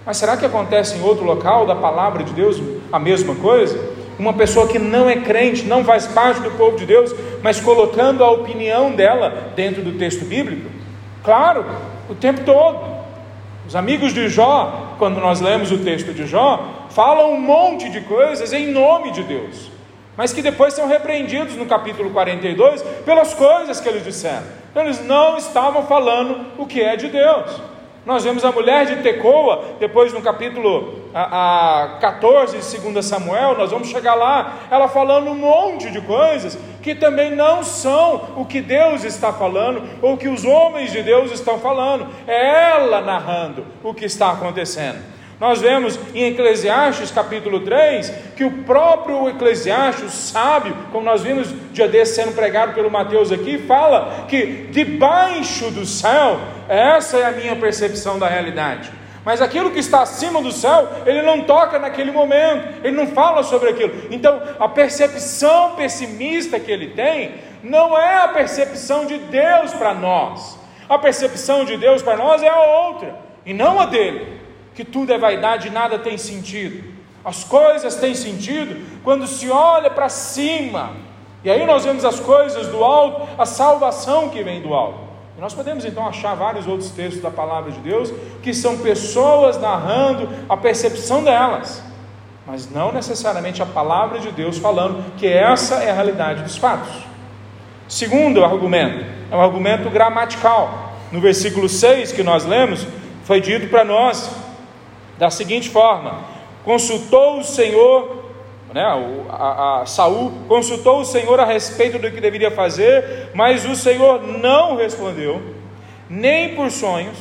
[0.05, 3.77] Mas será que acontece em outro local da palavra de Deus a mesma coisa?
[4.19, 8.25] Uma pessoa que não é crente, não faz parte do povo de Deus, mas colocando
[8.25, 10.71] a opinião dela dentro do texto bíblico?
[11.23, 11.65] Claro,
[12.09, 12.97] o tempo todo.
[13.67, 18.01] Os amigos de Jó, quando nós lemos o texto de Jó, falam um monte de
[18.03, 19.71] coisas em nome de Deus,
[20.17, 24.45] mas que depois são repreendidos no capítulo 42 pelas coisas que eles disseram.
[24.71, 27.76] Então, eles não estavam falando o que é de Deus.
[28.07, 33.59] Nós vemos a mulher de Tecoa, depois no capítulo a, a 14 de 2 Samuel,
[33.59, 38.45] nós vamos chegar lá, ela falando um monte de coisas que também não são o
[38.45, 43.01] que Deus está falando, ou o que os homens de Deus estão falando, é ela
[43.01, 45.16] narrando o que está acontecendo.
[45.39, 51.87] Nós vemos em Eclesiastes capítulo 3 que o próprio Eclesiastes, sábio, como nós vimos dia
[51.87, 57.55] desse sendo pregado pelo Mateus aqui, fala que debaixo do céu, essa é a minha
[57.55, 58.91] percepção da realidade.
[59.27, 63.43] Mas aquilo que está acima do céu, ele não toca naquele momento, ele não fala
[63.43, 63.93] sobre aquilo.
[64.11, 70.59] Então, a percepção pessimista que ele tem não é a percepção de Deus para nós.
[70.89, 74.46] A percepção de Deus para nós é a outra, e não a dele,
[74.77, 76.85] que tudo é vaidade e nada tem sentido.
[77.25, 80.93] As coisas têm sentido quando se olha para cima,
[81.43, 85.01] e aí nós vemos as coisas do alto, a salvação que vem do alto.
[85.37, 88.13] E nós podemos então achar vários outros textos da palavra de Deus
[88.43, 91.83] que são pessoas narrando a percepção delas,
[92.47, 96.93] mas não necessariamente a palavra de Deus falando que essa é a realidade dos fatos.
[97.89, 100.93] Segundo argumento, é um argumento gramatical.
[101.11, 102.87] No versículo 6 que nós lemos,
[103.25, 104.46] foi dito para nós
[105.19, 106.21] da seguinte forma:
[106.65, 108.27] consultou o Senhor
[108.77, 108.85] né,
[109.31, 114.23] a, a, Saul consultou o Senhor a respeito do que deveria fazer, mas o Senhor
[114.23, 115.41] não respondeu,
[116.11, 117.17] nem por sonhos,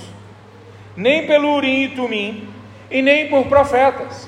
[0.98, 2.50] nem pelo Urim e Tumim,
[2.92, 4.28] e nem por profetas.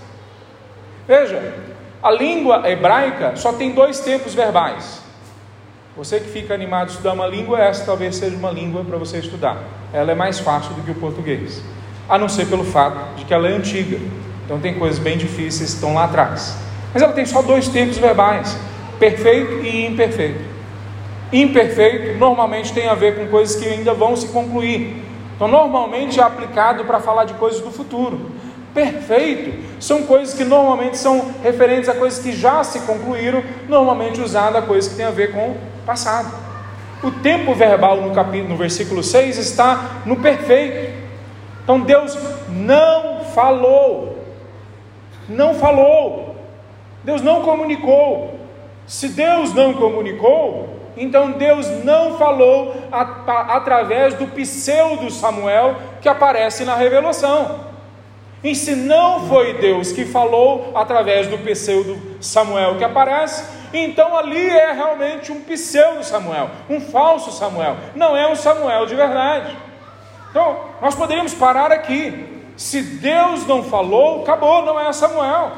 [1.06, 1.53] Veja,
[2.01, 5.01] a língua hebraica só tem dois tempos verbais.
[5.97, 9.58] Você que fica animado estudar uma língua, essa talvez seja uma língua para você estudar.
[9.91, 11.62] Ela é mais fácil do que o português,
[12.08, 14.00] a não ser pelo fato de que ela é antiga.
[14.46, 16.56] Então tem coisas bem difíceis que estão lá atrás.
[16.93, 18.58] Mas ela tem só dois tempos verbais:
[19.00, 20.41] perfeito e imperfeito.
[21.32, 25.04] Imperfeito normalmente tem a ver com coisas que ainda vão se concluir.
[25.36, 28.32] Então, normalmente é aplicado para falar de coisas do futuro.
[28.74, 34.60] Perfeito são coisas que normalmente são referentes a coisas que já se concluíram, normalmente usada
[34.60, 36.34] a coisas que tem a ver com o passado.
[37.04, 40.96] O tempo verbal no capítulo, no versículo 6 está no perfeito.
[41.67, 44.23] Então Deus não falou.
[45.27, 46.38] Não falou.
[47.03, 48.39] Deus não comunicou.
[48.88, 56.73] Se Deus não comunicou, então Deus não falou através do pseudo Samuel que aparece na
[56.73, 57.60] revelação.
[58.41, 64.49] E se não foi Deus que falou através do pseudo Samuel que aparece, então ali
[64.49, 69.66] é realmente um pseudo Samuel, um falso Samuel, não é um Samuel de verdade.
[70.38, 72.43] Então, nós poderíamos parar aqui.
[72.56, 75.52] Se Deus não falou, acabou, não é Samuel.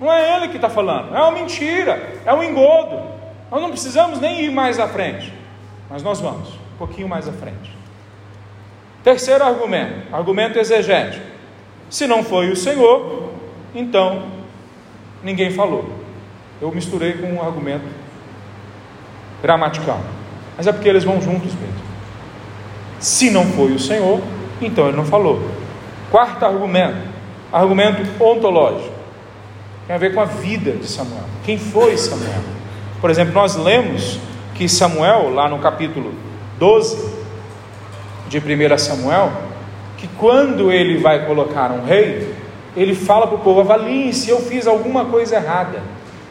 [0.00, 3.00] Não é ele que está falando, é uma mentira, é um engodo.
[3.52, 5.32] Nós não precisamos nem ir mais à frente,
[5.88, 7.76] mas nós vamos, um pouquinho mais à frente.
[9.04, 11.24] Terceiro argumento, argumento exegético.
[11.88, 13.30] Se não foi o Senhor,
[13.72, 14.24] então
[15.22, 15.88] ninguém falou.
[16.60, 17.86] Eu misturei com um argumento
[19.40, 20.00] gramatical,
[20.56, 21.69] mas é porque eles vão juntos mesmo.
[23.00, 24.20] Se não foi o Senhor,
[24.60, 25.42] então ele não falou.
[26.10, 26.98] Quarto argumento,
[27.52, 29.00] argumento ontológico
[29.90, 31.24] tem a ver com a vida de Samuel.
[31.44, 32.40] Quem foi Samuel?
[33.00, 34.20] Por exemplo, nós lemos
[34.54, 36.14] que Samuel, lá no capítulo
[36.60, 37.10] 12
[38.28, 39.32] de 1 Samuel,
[39.96, 42.32] que quando ele vai colocar um rei,
[42.76, 45.82] ele fala para o povo: avaliem se eu fiz alguma coisa errada,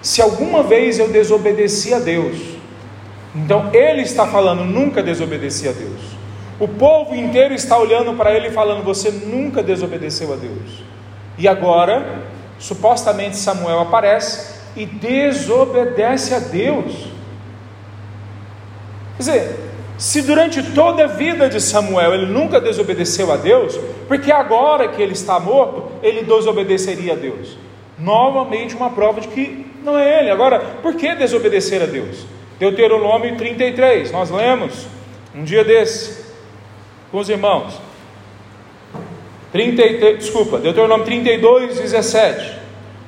[0.01, 2.37] se alguma vez eu desobedeci a Deus.
[3.35, 6.18] Então ele está falando: nunca desobedeci a Deus.
[6.59, 10.83] O povo inteiro está olhando para ele falando: você nunca desobedeceu a Deus.
[11.37, 12.23] E agora
[12.59, 16.93] supostamente Samuel aparece e desobedece a Deus.
[19.15, 19.59] Quer dizer,
[19.97, 25.01] se durante toda a vida de Samuel ele nunca desobedeceu a Deus, porque agora que
[25.01, 27.57] ele está morto, ele desobedeceria a Deus.
[27.97, 30.29] Novamente uma prova de que não é ele.
[30.29, 32.25] Agora, por que desobedecer a Deus?
[32.57, 34.85] Deuteronômio 33, nós lemos
[35.35, 36.18] um dia desse
[37.11, 37.79] com os irmãos.
[39.51, 42.59] 30, desculpa, Deuteronômio 32, 17.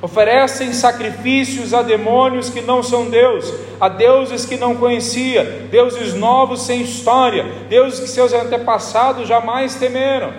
[0.02, 6.64] Oferecem sacrifícios a demônios que não são Deus, a deuses que não conhecia, deuses novos
[6.64, 10.34] sem história, deuses que seus antepassados jamais temeram.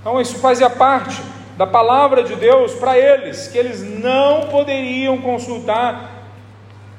[0.00, 1.20] Então, isso fazia parte
[1.56, 6.28] da palavra de Deus para eles, que eles não poderiam consultar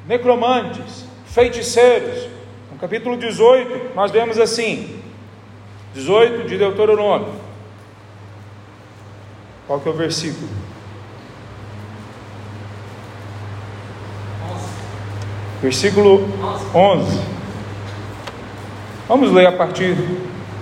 [0.06, 2.28] necromantes, feiticeiros.
[2.70, 5.03] No capítulo 18, nós vemos assim:
[5.94, 7.28] 18 de Deuteronômio.
[9.68, 10.48] Qual que é o versículo?
[15.62, 16.28] Versículo
[16.74, 17.20] 11.
[19.08, 19.96] Vamos ler a partir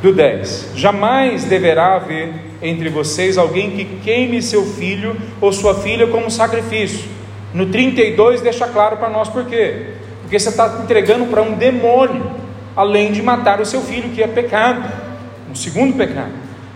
[0.02, 0.74] do 10.
[0.76, 7.10] Jamais deverá haver entre vocês alguém que queime seu filho ou sua filha como sacrifício.
[7.54, 9.88] No 32 deixa claro para nós por quê.
[10.22, 12.30] Porque você está entregando para um demônio,
[12.76, 15.11] além de matar o seu filho, que é pecado.
[15.52, 16.32] Um segundo pecado.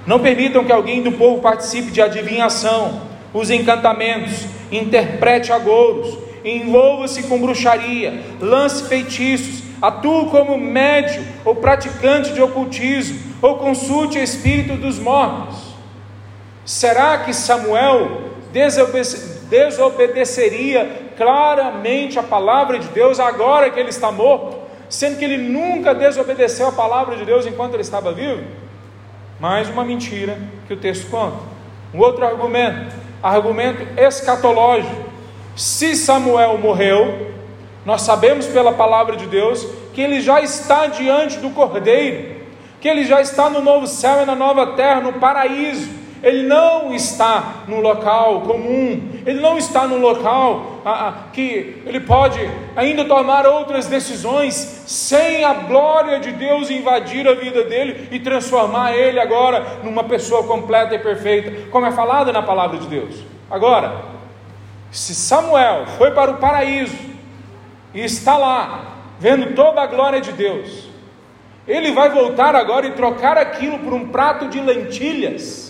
[0.05, 3.03] Não permitam que alguém do povo participe de adivinhação,
[3.33, 12.41] use encantamentos, interprete agouros, envolva-se com bruxaria, lance feitiços, atue como médio ou praticante de
[12.41, 15.73] ocultismo, ou consulte o espírito dos mortos.
[16.65, 18.23] Será que Samuel
[19.47, 24.65] desobedeceria claramente a palavra de Deus agora que ele está morto?
[24.89, 28.43] sendo que ele nunca desobedeceu a palavra de Deus enquanto ele estava vivo?
[29.39, 31.37] Mais uma mentira que o texto conta.
[31.93, 35.05] Um outro argumento, argumento escatológico.
[35.55, 37.31] Se Samuel morreu,
[37.85, 42.41] nós sabemos pela palavra de Deus que ele já está diante do Cordeiro,
[42.81, 46.91] que ele já está no novo céu e na nova terra, no paraíso ele não
[46.91, 52.39] está no local comum, ele não está no local ah, ah, que ele pode
[52.75, 54.55] ainda tomar outras decisões
[54.87, 60.41] sem a glória de Deus invadir a vida dele e transformar ele agora numa pessoa
[60.45, 63.23] completa e perfeita, como é falado na palavra de Deus.
[63.47, 63.93] Agora,
[64.89, 66.97] se Samuel foi para o paraíso
[67.93, 70.89] e está lá, vendo toda a glória de Deus,
[71.67, 75.64] ele vai voltar agora e trocar aquilo por um prato de lentilhas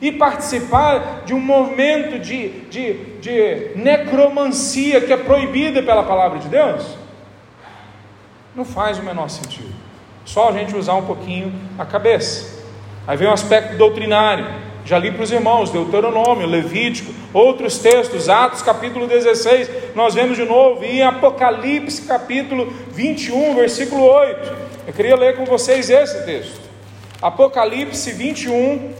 [0.00, 6.48] e participar de um movimento de, de, de necromancia que é proibida pela palavra de
[6.48, 6.96] Deus?
[8.54, 9.72] Não faz o menor sentido.
[10.24, 12.60] Só a gente usar um pouquinho a cabeça.
[13.06, 14.46] Aí vem o aspecto doutrinário.
[14.84, 20.44] Já li para os irmãos, Deuteronômio, Levítico, outros textos, Atos capítulo 16, nós vemos de
[20.44, 24.56] novo, e em Apocalipse capítulo 21, versículo 8.
[24.86, 26.60] Eu queria ler com vocês esse texto.
[27.20, 28.92] Apocalipse 21,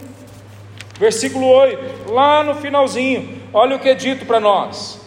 [1.01, 5.01] Versículo 8, lá no finalzinho, olha o que é dito para nós: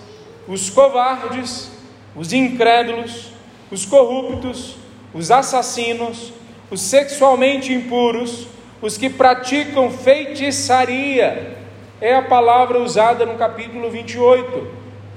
[0.48, 1.70] os covardes,
[2.16, 3.30] os incrédulos,
[3.70, 4.74] os corruptos,
[5.14, 6.32] os assassinos,
[6.68, 8.48] os sexualmente impuros,
[8.82, 11.58] os que praticam feitiçaria,
[12.00, 14.66] é a palavra usada no capítulo 28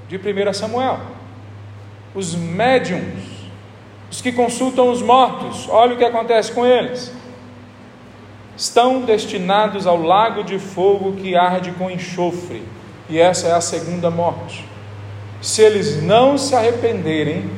[0.06, 1.00] de 1 Samuel.
[2.14, 3.24] Os médiums,
[4.08, 7.17] os que consultam os mortos, olha o que acontece com eles
[8.58, 12.64] estão destinados ao lago de fogo que arde com enxofre,
[13.08, 14.64] e essa é a segunda morte.
[15.40, 17.48] Se eles não se arrependerem,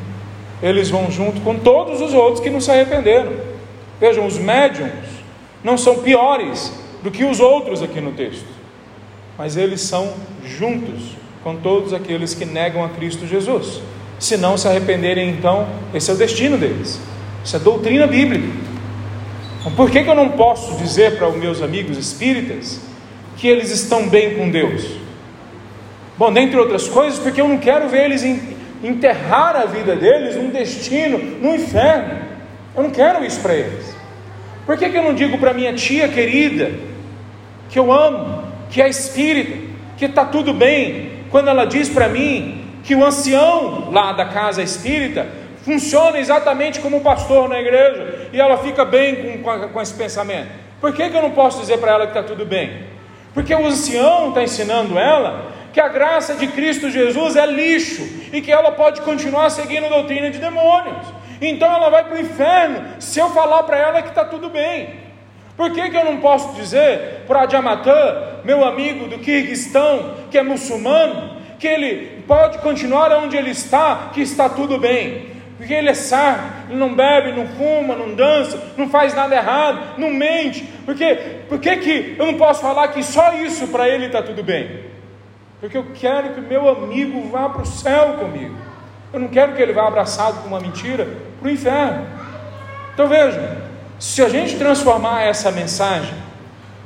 [0.63, 3.33] eles vão junto com todos os outros que não se arrependeram.
[3.99, 4.93] Vejam, os médiums
[5.65, 6.71] não são piores
[7.03, 8.45] do que os outros aqui no texto,
[9.39, 10.13] mas eles são
[10.45, 13.81] juntos com todos aqueles que negam a Cristo Jesus.
[14.19, 17.01] Se não se arrependerem, então, esse é o destino deles.
[17.43, 18.70] Isso é doutrina bíblica.
[19.61, 22.81] Então, por que, que eu não posso dizer para os meus amigos espíritas
[23.37, 24.87] que eles estão bem com Deus?
[26.17, 28.25] Bom, dentre outras coisas, porque eu não quero ver eles
[28.83, 32.21] enterrar a vida deles num destino, no inferno.
[32.75, 33.95] Eu não quero isso para eles.
[34.65, 36.73] Por que, que eu não digo para minha tia querida,
[37.69, 39.59] que eu amo, que é espírita,
[39.99, 44.63] que está tudo bem, quando ela diz para mim que o ancião lá da casa
[44.63, 49.95] espírita funciona exatamente como um pastor na igreja e ela fica bem com, com, esse
[49.95, 50.49] pensamento.
[50.81, 52.85] Por que, que eu não posso dizer para ela que está tudo bem?
[53.35, 58.03] Porque o ancião está ensinando ela que a graça de Cristo Jesus é lixo
[58.33, 61.07] e que ela pode continuar seguindo a doutrina de demônios.
[61.41, 65.11] Então ela vai para o inferno se eu falar para ela que está tudo bem.
[65.57, 70.43] Por que, que eu não posso dizer para Adjamatã, meu amigo do Kirguistão, que é
[70.43, 75.31] muçulmano, que ele pode continuar onde ele está, que está tudo bem?
[75.61, 79.99] Porque ele é sábio, ele não bebe, não fuma, não dança, não faz nada errado,
[79.99, 80.67] não mente.
[80.87, 81.15] Porque,
[81.51, 84.87] por que, que eu não posso falar que só isso para ele está tudo bem?
[85.61, 88.57] Porque eu quero que meu amigo vá para o céu comigo.
[89.13, 91.07] Eu não quero que ele vá abraçado com uma mentira
[91.39, 92.07] para o inferno.
[92.95, 93.45] Então vejam,
[93.99, 96.15] se a gente transformar essa mensagem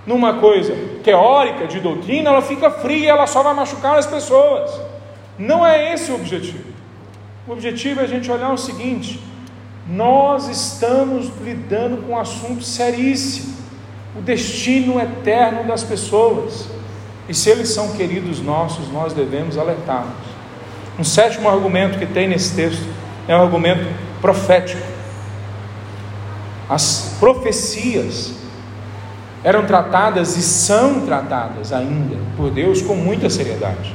[0.04, 4.68] numa coisa teórica de doutrina, ela fica fria, ela só vai machucar as pessoas.
[5.38, 6.73] Não é esse o objetivo.
[7.46, 9.20] O objetivo é a gente olhar o seguinte:
[9.86, 13.54] nós estamos lidando com um assunto seríssimo,
[14.16, 16.66] o destino eterno das pessoas.
[17.28, 20.12] E se eles são queridos nossos, nós devemos alertá-los.
[20.98, 22.86] Um sétimo argumento que tem nesse texto
[23.26, 23.84] é um argumento
[24.20, 24.82] profético.
[26.68, 28.34] As profecias
[29.42, 33.94] eram tratadas e são tratadas ainda por Deus com muita seriedade.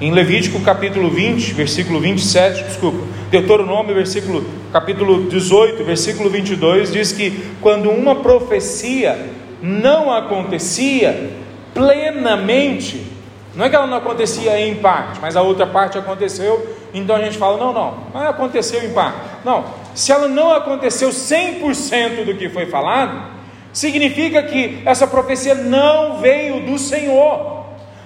[0.00, 2.98] Em Levítico capítulo 20, versículo 27, desculpa,
[3.30, 9.30] Deuteronômio, versículo, capítulo 18, versículo 22, diz que quando uma profecia
[9.62, 11.30] não acontecia
[11.72, 13.06] plenamente,
[13.54, 17.22] não é que ela não acontecia em parte, mas a outra parte aconteceu, então a
[17.22, 19.16] gente fala, não, não, mas aconteceu em parte.
[19.44, 19.64] Não,
[19.94, 23.30] se ela não aconteceu 100% do que foi falado,
[23.72, 27.62] significa que essa profecia não veio do Senhor.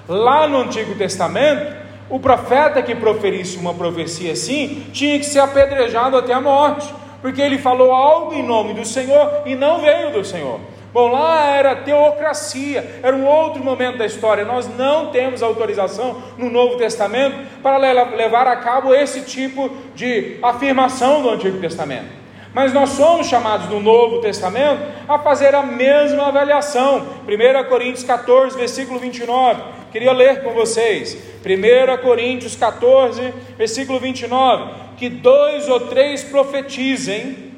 [0.07, 1.78] Lá no Antigo Testamento,
[2.11, 7.41] o profeta que proferisse uma profecia assim tinha que ser apedrejado até a morte, porque
[7.41, 10.61] ele falou algo em nome do Senhor e não veio do Senhor.
[10.93, 14.45] Bom, lá era teocracia, era um outro momento da história.
[14.45, 21.23] Nós não temos autorização no Novo Testamento para levar a cabo esse tipo de afirmação
[21.23, 22.17] do Antigo Testamento.
[22.55, 27.07] Mas nós somos chamados no Novo Testamento a fazer a mesma avaliação.
[27.29, 29.61] 1 Coríntios 14, versículo 29.
[29.91, 31.17] Queria ler com vocês.
[31.45, 34.71] 1 Coríntios 14, versículo 29.
[34.97, 37.49] Que dois ou três profetizem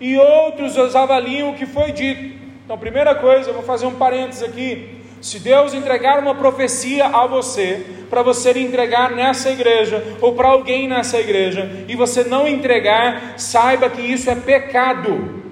[0.00, 2.38] e outros os avaliem o que foi dito.
[2.64, 4.98] Então, primeira coisa, eu vou fazer um parênteses aqui.
[5.20, 10.86] Se Deus entregar uma profecia a você, para você entregar nessa igreja ou para alguém
[10.86, 15.42] nessa igreja, e você não entregar, saiba que isso é pecado,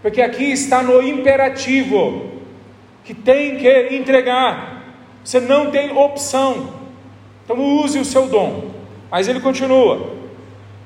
[0.00, 2.30] porque aqui está no imperativo
[3.04, 4.81] que tem que entregar,
[5.24, 6.68] você não tem opção,
[7.44, 8.70] então use o seu dom.
[9.10, 10.10] Mas ele continua: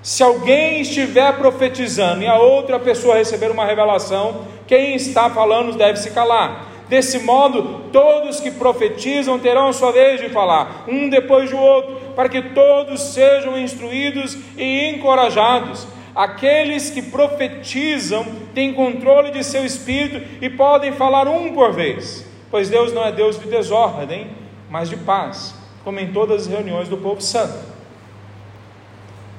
[0.02, 5.98] se alguém estiver profetizando e a outra pessoa receber uma revelação, quem está falando deve
[5.98, 11.58] se calar Desse modo, todos que profetizam terão sua vez de falar, um depois do
[11.58, 15.86] outro, para que todos sejam instruídos e encorajados.
[16.14, 18.24] Aqueles que profetizam
[18.54, 23.12] têm controle de seu espírito e podem falar um por vez, pois Deus não é
[23.12, 24.30] Deus de desordem,
[24.70, 27.58] mas de paz, como em todas as reuniões do povo santo.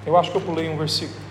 [0.05, 1.26] Eu acho que eu pulei um versículo.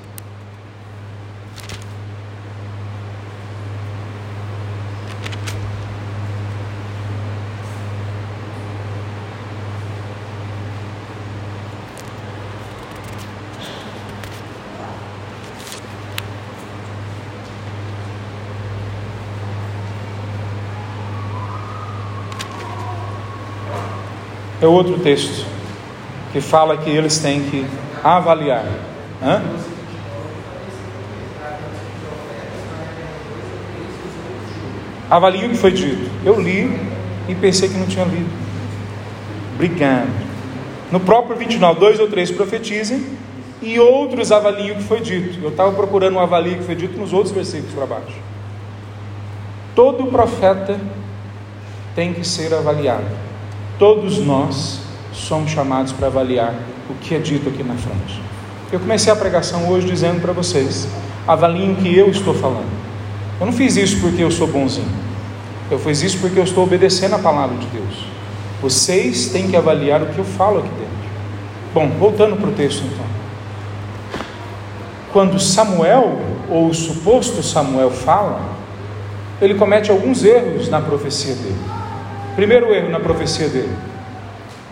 [24.67, 25.47] É outro texto
[26.33, 27.65] que fala que eles têm que
[28.03, 28.67] avaliar.
[29.23, 29.43] Hã?
[35.09, 36.11] Avalie o que foi dito.
[36.25, 36.79] Eu li
[37.29, 38.29] e pensei que não tinha lido.
[39.55, 40.11] Obrigado.
[40.91, 43.07] No próprio 29, dois ou três profetizem
[43.63, 45.39] e outros avaliem o que foi dito.
[45.43, 48.19] Eu estava procurando um avalio que foi dito nos outros versículos para baixo.
[49.75, 50.79] Todo profeta
[51.95, 53.26] tem que ser avaliado.
[53.79, 54.81] Todos nós
[55.13, 56.55] somos chamados para avaliar
[56.89, 58.23] o que é dito aqui na frente.
[58.73, 60.89] Eu comecei a pregação hoje dizendo para vocês:
[61.29, 62.71] avaliem o que eu estou falando.
[63.39, 64.89] Eu não fiz isso porque eu sou bonzinho.
[65.71, 68.07] Eu fiz isso porque eu estou obedecendo a palavra de Deus.
[68.63, 70.97] Vocês têm que avaliar o que eu falo aqui dentro.
[71.75, 73.05] Bom, voltando para o texto então.
[75.13, 76.19] Quando Samuel,
[76.49, 78.41] ou o suposto Samuel, fala,
[79.41, 81.76] ele comete alguns erros na profecia dele.
[82.37, 83.75] Primeiro erro na profecia dele,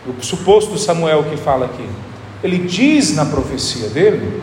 [0.06, 1.88] o suposto Samuel que fala aqui.
[2.42, 4.42] Ele diz na profecia dele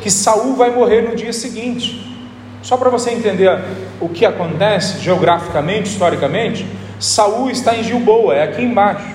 [0.00, 2.16] que Saul vai morrer no dia seguinte.
[2.62, 3.62] Só para você entender
[4.00, 6.66] o que acontece geograficamente, historicamente,
[6.98, 9.06] Saul está em Gilboa, é aqui embaixo.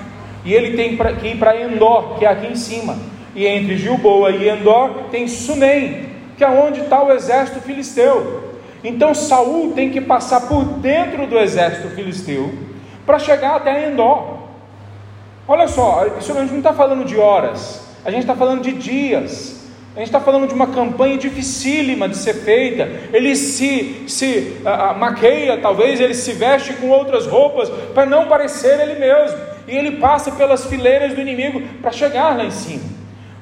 [0.44, 2.96] E ele tem que ir para Endor, que é aqui em cima.
[3.34, 6.06] E entre Gilboa e Endor tem Sunem,
[6.36, 8.54] que é onde está o exército filisteu.
[8.84, 12.67] Então Saul tem que passar por dentro do exército filisteu
[13.08, 14.36] para chegar até Endor.
[15.48, 18.72] Olha só, isso a gente não está falando de horas, a gente está falando de
[18.72, 19.56] dias.
[19.96, 22.88] A gente está falando de uma campanha dificílima de ser feita.
[23.12, 24.58] Ele se, se
[24.96, 29.36] maqueia, talvez ele se veste com outras roupas para não parecer ele mesmo.
[29.66, 32.97] E ele passa pelas fileiras do inimigo para chegar lá em cima.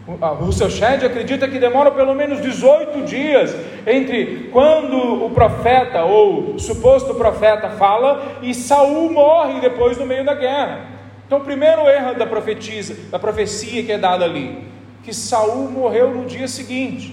[0.06, 3.54] Russell Shedd acredita que demora pelo menos 18 dias
[3.84, 10.24] entre quando o profeta ou o suposto profeta fala e Saul morre depois no meio
[10.24, 10.96] da guerra.
[11.26, 14.64] Então, o primeiro erro da profetisa, da profecia que é dada ali,
[15.02, 17.12] que Saul morreu no dia seguinte.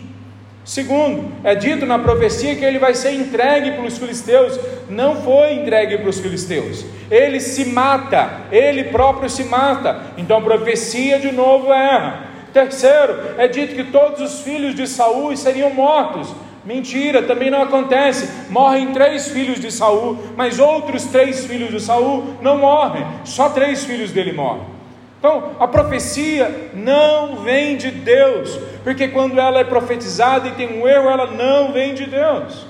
[0.64, 4.58] Segundo, é dito na profecia que ele vai ser entregue para os filisteus.
[4.88, 6.86] Não foi entregue para os filisteus.
[7.12, 10.00] Ele se mata, ele próprio se mata.
[10.18, 12.23] Então a profecia de novo erra.
[12.54, 16.34] Terceiro, é dito que todos os filhos de Saul seriam mortos.
[16.64, 18.50] Mentira, também não acontece.
[18.50, 23.06] Morrem três filhos de Saul, mas outros três filhos de Saul não morrem.
[23.26, 24.62] Só três filhos dele morrem.
[25.20, 30.88] Então, a profecia não vem de Deus, porque quando ela é profetizada e tem um
[30.88, 32.68] erro, ela não vem de Deus.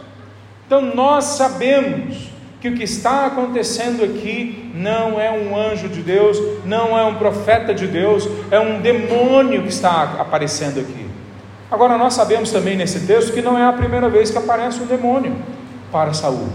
[0.65, 2.32] Então, nós sabemos
[2.64, 7.16] que o que está acontecendo aqui não é um anjo de Deus, não é um
[7.16, 11.05] profeta de Deus, é um demônio que está aparecendo aqui.
[11.70, 14.86] Agora nós sabemos também nesse texto que não é a primeira vez que aparece um
[14.86, 15.36] demônio
[15.91, 16.47] para Saul.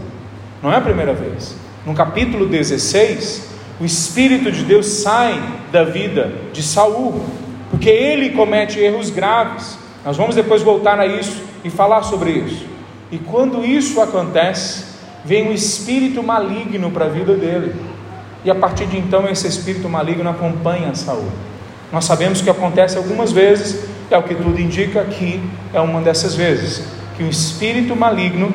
[0.63, 1.55] Não é a primeira vez.
[1.85, 5.39] No capítulo 16, o espírito de Deus sai
[5.71, 7.23] da vida de Saul,
[7.71, 9.79] porque ele comete erros graves.
[10.07, 12.65] Nós vamos depois voltar a isso e falar sobre isso.
[13.13, 14.88] E quando isso acontece,
[15.25, 17.75] vem um espírito maligno para a vida dele.
[18.45, 21.29] E a partir de então esse espírito maligno acompanha Saul.
[21.93, 25.43] Nós sabemos que acontece algumas vezes, é o que tudo indica aqui,
[25.73, 28.53] é uma dessas vezes, que um espírito maligno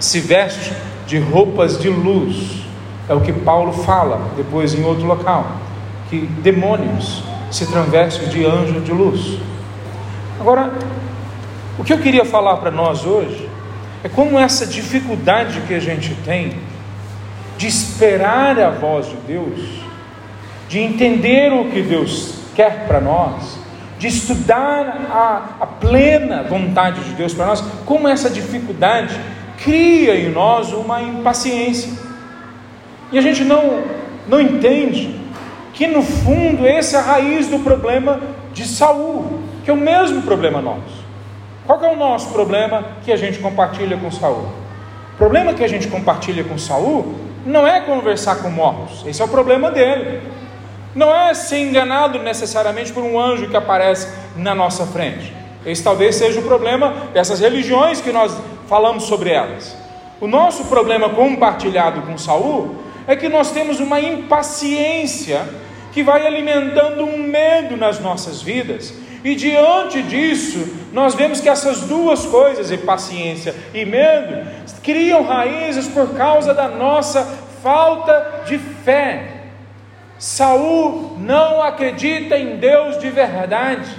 [0.00, 0.72] se veste
[1.06, 2.64] de roupas de luz.
[3.08, 5.46] É o que Paulo fala depois em outro local,
[6.08, 9.38] que demônios se travestem de anjo de luz.
[10.40, 10.72] Agora,
[11.78, 13.43] o que eu queria falar para nós hoje
[14.04, 16.52] é como essa dificuldade que a gente tem
[17.56, 19.58] de esperar a voz de Deus,
[20.68, 23.58] de entender o que Deus quer para nós,
[23.98, 29.18] de estudar a, a plena vontade de Deus para nós, como essa dificuldade
[29.62, 31.90] cria em nós uma impaciência.
[33.10, 33.84] E a gente não,
[34.28, 35.18] não entende
[35.72, 38.20] que no fundo essa é a raiz do problema
[38.52, 41.03] de Saul, que é o mesmo problema nosso.
[41.66, 44.48] Qual é o nosso problema que a gente compartilha com Saul?
[45.14, 47.14] O problema que a gente compartilha com Saul
[47.46, 50.20] não é conversar com mortos, esse é o problema dele.
[50.94, 55.34] Não é ser enganado necessariamente por um anjo que aparece na nossa frente.
[55.64, 58.36] Esse talvez seja o problema dessas religiões que nós
[58.68, 59.76] falamos sobre elas.
[60.20, 65.46] O nosso problema compartilhado com Saul é que nós temos uma impaciência
[65.92, 68.94] que vai alimentando um medo nas nossas vidas.
[69.24, 74.46] E diante disso, nós vemos que essas duas coisas, impaciência e medo,
[74.82, 77.24] criam raízes por causa da nossa
[77.62, 79.30] falta de fé.
[80.18, 83.90] Saul não acredita em Deus de verdade.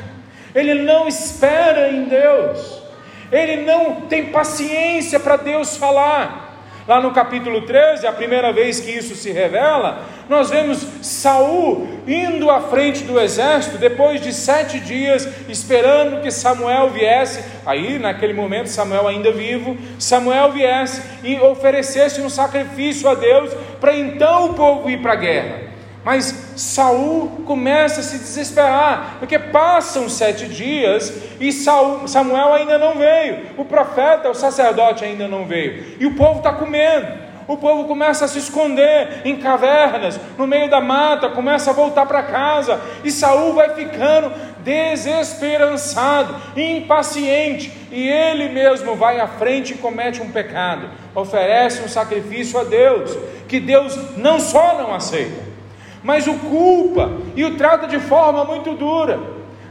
[0.53, 2.83] Ele não espera em Deus.
[3.31, 6.44] Ele não tem paciência para Deus falar.
[6.87, 12.51] Lá no capítulo 13, a primeira vez que isso se revela, nós vemos Saul indo
[12.51, 17.43] à frente do exército depois de sete dias, esperando que Samuel viesse.
[17.65, 23.95] Aí, naquele momento, Samuel ainda vivo, Samuel viesse e oferecesse um sacrifício a Deus para
[23.95, 25.61] então o povo ir para a guerra.
[26.03, 32.95] Mas Saul começa a se desesperar, porque passam sete dias e Saul, Samuel ainda não
[32.95, 37.25] veio, o profeta, o sacerdote ainda não veio, e o povo está com medo.
[37.47, 42.07] O povo começa a se esconder em cavernas, no meio da mata, começa a voltar
[42.07, 44.31] para casa, e Saul vai ficando
[44.63, 52.59] desesperançado, impaciente, e ele mesmo vai à frente e comete um pecado, oferece um sacrifício
[52.59, 53.15] a Deus,
[53.47, 55.44] que Deus não só não aceita,
[56.05, 59.19] mas o culpa e o trata de forma muito dura.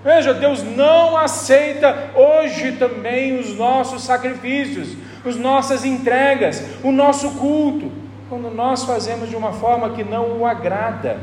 [0.04, 7.90] Veja, Deus não aceita hoje também os nossos sacrifícios, as nossas entregas, o nosso culto,
[8.28, 11.18] quando nós fazemos de uma forma que não o agrada,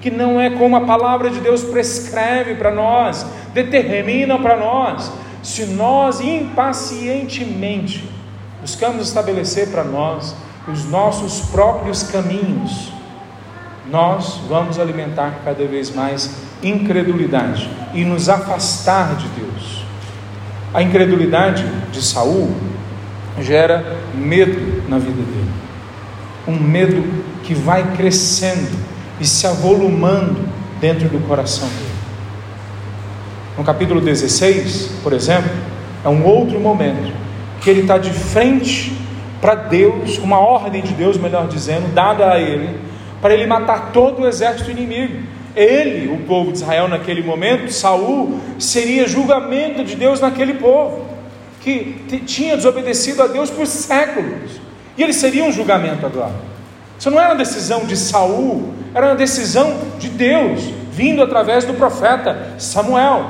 [0.00, 5.12] que não é como a palavra de Deus prescreve para nós, determina para nós.
[5.44, 8.10] Se nós impacientemente
[8.60, 10.34] buscamos estabelecer para nós
[10.66, 12.95] os nossos próprios caminhos,
[13.90, 19.84] nós vamos alimentar cada vez mais incredulidade e nos afastar de Deus.
[20.74, 22.54] A incredulidade de Saul
[23.40, 25.50] gera medo na vida dele.
[26.48, 27.04] Um medo
[27.44, 28.76] que vai crescendo
[29.20, 30.46] e se avolumando
[30.80, 31.96] dentro do coração dele.
[33.56, 35.50] No capítulo 16, por exemplo,
[36.04, 37.12] é um outro momento
[37.60, 38.96] que ele está de frente
[39.40, 42.78] para Deus, uma ordem de Deus, melhor dizendo, dada a ele,
[43.26, 45.20] para ele matar todo o exército inimigo.
[45.56, 51.04] Ele, o povo de Israel naquele momento, Saul, seria julgamento de Deus naquele povo,
[51.60, 54.60] que tinha desobedecido a Deus por séculos.
[54.96, 56.36] E ele seria um julgamento agora.
[56.96, 60.60] Isso não era uma decisão de Saul, era uma decisão de Deus,
[60.92, 63.28] vindo através do profeta Samuel.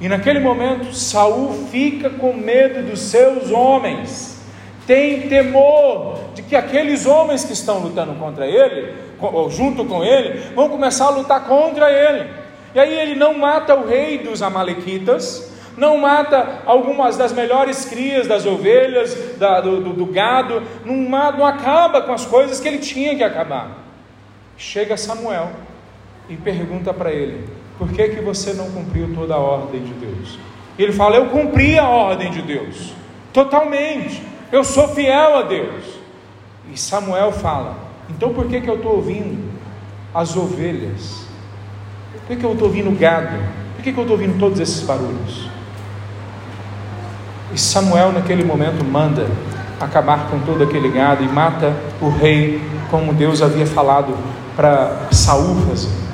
[0.00, 4.38] E naquele momento, Saul fica com medo dos seus homens,
[4.86, 9.07] tem temor de que aqueles homens que estão lutando contra ele
[9.50, 12.28] junto com ele, vão começar a lutar contra ele.
[12.74, 18.26] E aí ele não mata o rei dos Amalequitas, não mata algumas das melhores crias
[18.26, 22.78] das ovelhas, da, do, do, do, gado, não, não acaba com as coisas que ele
[22.78, 23.78] tinha que acabar.
[24.56, 25.50] Chega Samuel
[26.28, 27.48] e pergunta para ele:
[27.78, 30.38] por que, que você não cumpriu toda a ordem de Deus?
[30.76, 32.92] Ele fala: eu cumpri a ordem de Deus,
[33.32, 35.84] totalmente, eu sou fiel a Deus.
[36.72, 39.50] E Samuel fala: então por que, que eu estou ouvindo
[40.14, 41.26] as ovelhas?
[42.12, 43.36] Por que, que eu estou ouvindo o gado?
[43.76, 45.48] Por que, que eu estou ouvindo todos esses barulhos?
[47.54, 49.26] E Samuel, naquele momento, manda
[49.80, 54.14] acabar com todo aquele gado e mata o rei, como Deus havia falado
[54.56, 56.08] para Saul fazer.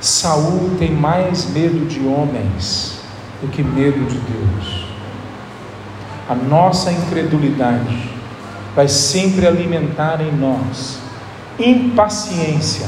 [0.00, 3.00] Saul tem mais medo de homens
[3.40, 4.86] do que medo de Deus.
[6.28, 8.17] A nossa incredulidade
[8.78, 11.00] vai sempre alimentar em nós
[11.58, 12.86] impaciência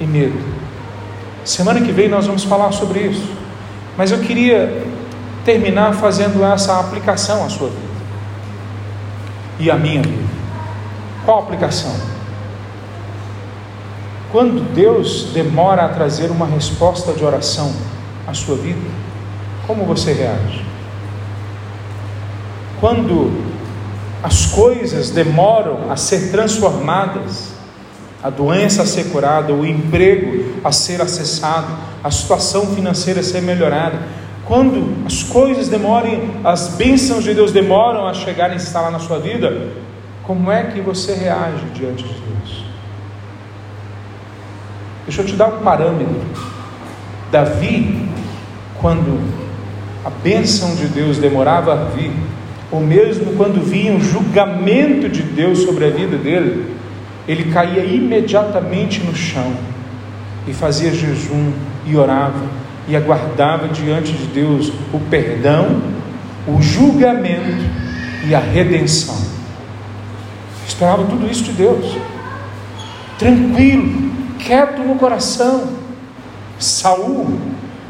[0.00, 0.42] e medo.
[1.44, 3.30] Semana que vem nós vamos falar sobre isso,
[3.98, 4.82] mas eu queria
[5.44, 7.82] terminar fazendo essa aplicação à sua vida
[9.58, 10.24] e à minha vida.
[11.26, 11.94] Qual aplicação?
[14.32, 17.70] Quando Deus demora a trazer uma resposta de oração
[18.26, 18.88] à sua vida,
[19.66, 20.64] como você reage?
[22.80, 23.49] Quando
[24.22, 27.52] as coisas demoram a ser transformadas,
[28.22, 31.68] a doença a ser curada, o emprego a ser acessado,
[32.04, 33.98] a situação financeira a ser melhorada,
[34.46, 39.18] quando as coisas demorem, as bênçãos de Deus demoram a chegar e instalar na sua
[39.18, 39.68] vida,
[40.24, 42.64] como é que você reage diante de Deus?
[45.06, 46.20] Deixa eu te dar um parâmetro.
[47.30, 48.08] Davi,
[48.80, 49.20] quando
[50.04, 52.12] a bênção de Deus demorava a vir,
[52.70, 56.74] ou mesmo quando vinha o julgamento de Deus sobre a vida dele,
[57.26, 59.52] ele caía imediatamente no chão
[60.46, 61.52] e fazia jejum
[61.86, 65.82] e orava e aguardava diante de Deus o perdão,
[66.46, 67.64] o julgamento
[68.26, 69.16] e a redenção.
[70.66, 71.96] Esperava tudo isso de Deus,
[73.18, 75.68] tranquilo, quieto no coração.
[76.58, 77.38] Saul,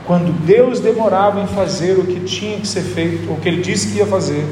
[0.06, 3.92] quando Deus demorava em fazer o que tinha que ser feito, o que ele disse
[3.92, 4.44] que ia fazer,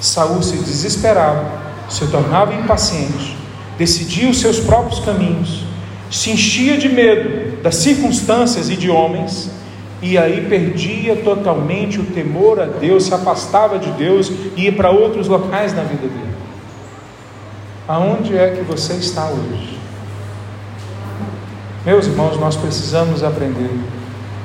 [0.00, 1.44] Saul se desesperava,
[1.88, 3.36] se tornava impaciente,
[3.76, 5.64] decidia os seus próprios caminhos,
[6.10, 9.50] se enchia de medo das circunstâncias e de homens,
[10.00, 14.90] e aí perdia totalmente o temor a Deus, se afastava de Deus e ia para
[14.90, 16.28] outros locais na vida dele.
[17.88, 19.76] Aonde é que você está hoje?
[21.84, 23.70] Meus irmãos, nós precisamos aprender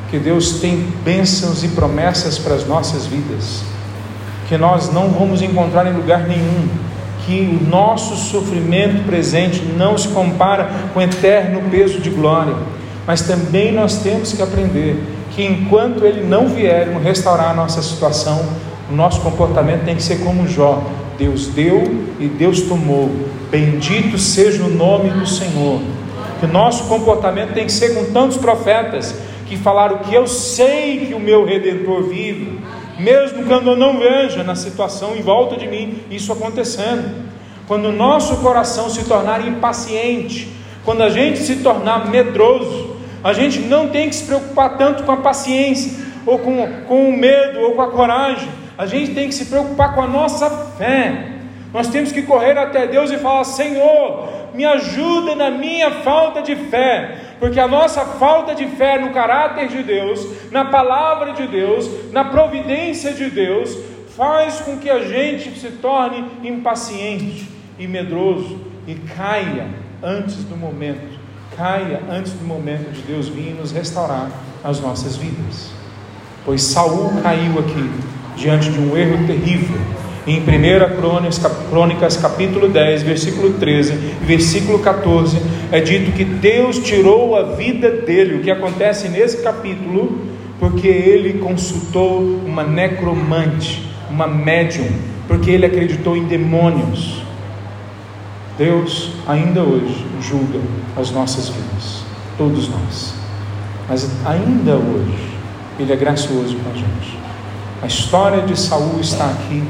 [0.10, 3.72] que Deus tem bênçãos e promessas para as nossas vidas
[4.47, 6.67] que nós não vamos encontrar em lugar nenhum,
[7.25, 12.55] que o nosso sofrimento presente não se compara com o eterno peso de glória,
[13.07, 18.45] mas também nós temos que aprender que enquanto Ele não vier restaurar a nossa situação,
[18.91, 20.83] o nosso comportamento tem que ser como Jó:
[21.17, 23.09] Deus deu e Deus tomou,
[23.49, 25.81] bendito seja o nome do Senhor.
[26.39, 29.15] Que o nosso comportamento tem que ser com tantos profetas
[29.47, 32.59] que falaram que eu sei que o meu redentor vive
[32.99, 37.33] mesmo quando eu não veja na situação em volta de mim isso acontecendo.
[37.67, 40.51] Quando o nosso coração se tornar impaciente,
[40.83, 45.11] quando a gente se tornar medroso, a gente não tem que se preocupar tanto com
[45.11, 49.35] a paciência, ou com, com o medo, ou com a coragem, a gente tem que
[49.35, 51.29] se preocupar com a nossa fé.
[51.73, 56.55] Nós temos que correr até Deus e falar: Senhor, me ajuda na minha falta de
[56.55, 61.89] fé, porque a nossa falta de fé no caráter de Deus, na palavra de Deus,
[62.11, 63.77] na providência de Deus,
[64.15, 69.67] faz com que a gente se torne impaciente e medroso e caia
[70.01, 71.19] antes do momento,
[71.55, 74.29] caia antes do momento de Deus vir nos restaurar
[74.63, 75.71] as nossas vidas.
[76.45, 77.91] Pois Saul caiu aqui
[78.36, 79.79] diante de um erro terrível
[80.26, 80.43] em 1
[81.69, 85.38] Crônicas, capítulo 10, versículo 13 e versículo 14,
[85.71, 88.36] é dito que Deus tirou a vida dele.
[88.36, 90.19] O que acontece nesse capítulo?
[90.59, 94.88] Porque ele consultou uma necromante, uma médium,
[95.28, 97.21] porque ele acreditou em demônios.
[98.57, 100.59] Deus ainda hoje julga
[100.95, 102.03] as nossas vidas,
[102.38, 103.24] todos nós.
[103.89, 105.34] Mas ainda hoje,
[105.80, 107.17] Ele é gracioso com a gente.
[107.82, 109.63] A história de Saul está aqui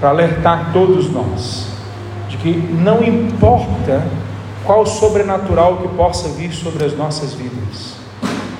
[0.00, 1.68] para alertar todos nós
[2.28, 4.06] de que não importa
[4.64, 7.94] qual sobrenatural que possa vir sobre as nossas vidas,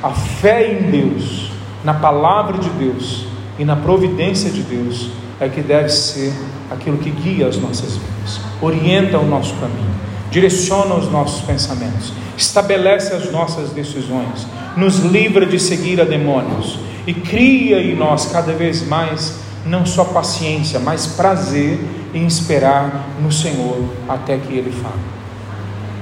[0.03, 1.51] a fé em Deus,
[1.85, 3.27] na palavra de Deus
[3.59, 5.11] e na providência de Deus
[5.41, 6.33] é que deve ser
[6.71, 9.91] aquilo que guia as nossas vidas, orienta o nosso caminho,
[10.31, 17.15] direciona os nossos pensamentos, estabelece as nossas decisões, nos livra de seguir a demônios e
[17.15, 21.79] cria em nós cada vez mais não só paciência, mas prazer
[22.15, 24.95] em esperar no Senhor até que Ele fale.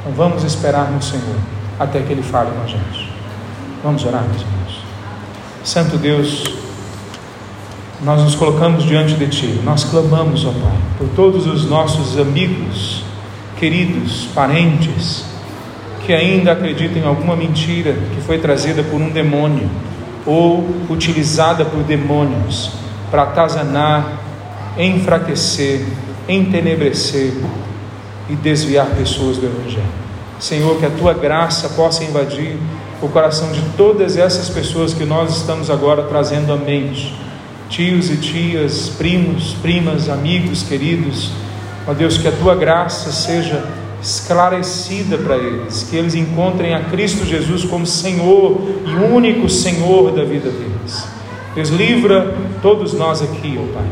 [0.00, 1.36] Então vamos esperar no Senhor
[1.78, 3.10] até que Ele fale com a gente.
[3.82, 4.84] Vamos orar, meus irmãos.
[5.64, 6.44] Santo Deus,
[8.02, 13.02] nós nos colocamos diante de Ti, nós clamamos, ó Pai, por todos os nossos amigos,
[13.58, 15.24] queridos, parentes,
[16.04, 19.70] que ainda acreditam em alguma mentira que foi trazida por um demônio
[20.26, 22.83] ou utilizada por demônios
[23.14, 24.20] para atazanar,
[24.76, 25.86] enfraquecer,
[26.28, 27.32] entenebrecer
[28.28, 29.86] e desviar pessoas do Evangelho.
[30.40, 32.56] Senhor, que a tua graça possa invadir
[33.00, 37.14] o coração de todas essas pessoas que nós estamos agora trazendo à mente,
[37.68, 41.30] tios e tias, primos, primas, amigos, queridos.
[41.86, 43.62] Ó Deus, que a tua graça seja
[44.02, 50.24] esclarecida para eles, que eles encontrem a Cristo Jesus como Senhor e único Senhor da
[50.24, 51.13] vida deles
[51.54, 53.86] Deslivra todos nós aqui, ó Pai,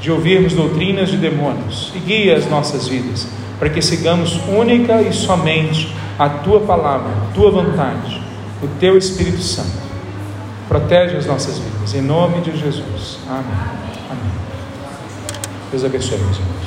[0.00, 3.26] de ouvirmos doutrinas de demônios e guia as nossas vidas,
[3.58, 8.20] para que sigamos única e somente a Tua palavra, a Tua vontade,
[8.62, 9.80] o Teu Espírito Santo.
[10.68, 13.18] Protege as nossas vidas, em nome de Jesus.
[13.28, 13.44] Amém.
[14.08, 14.32] Amém.
[15.72, 16.59] Deus abençoe, meus irmãos.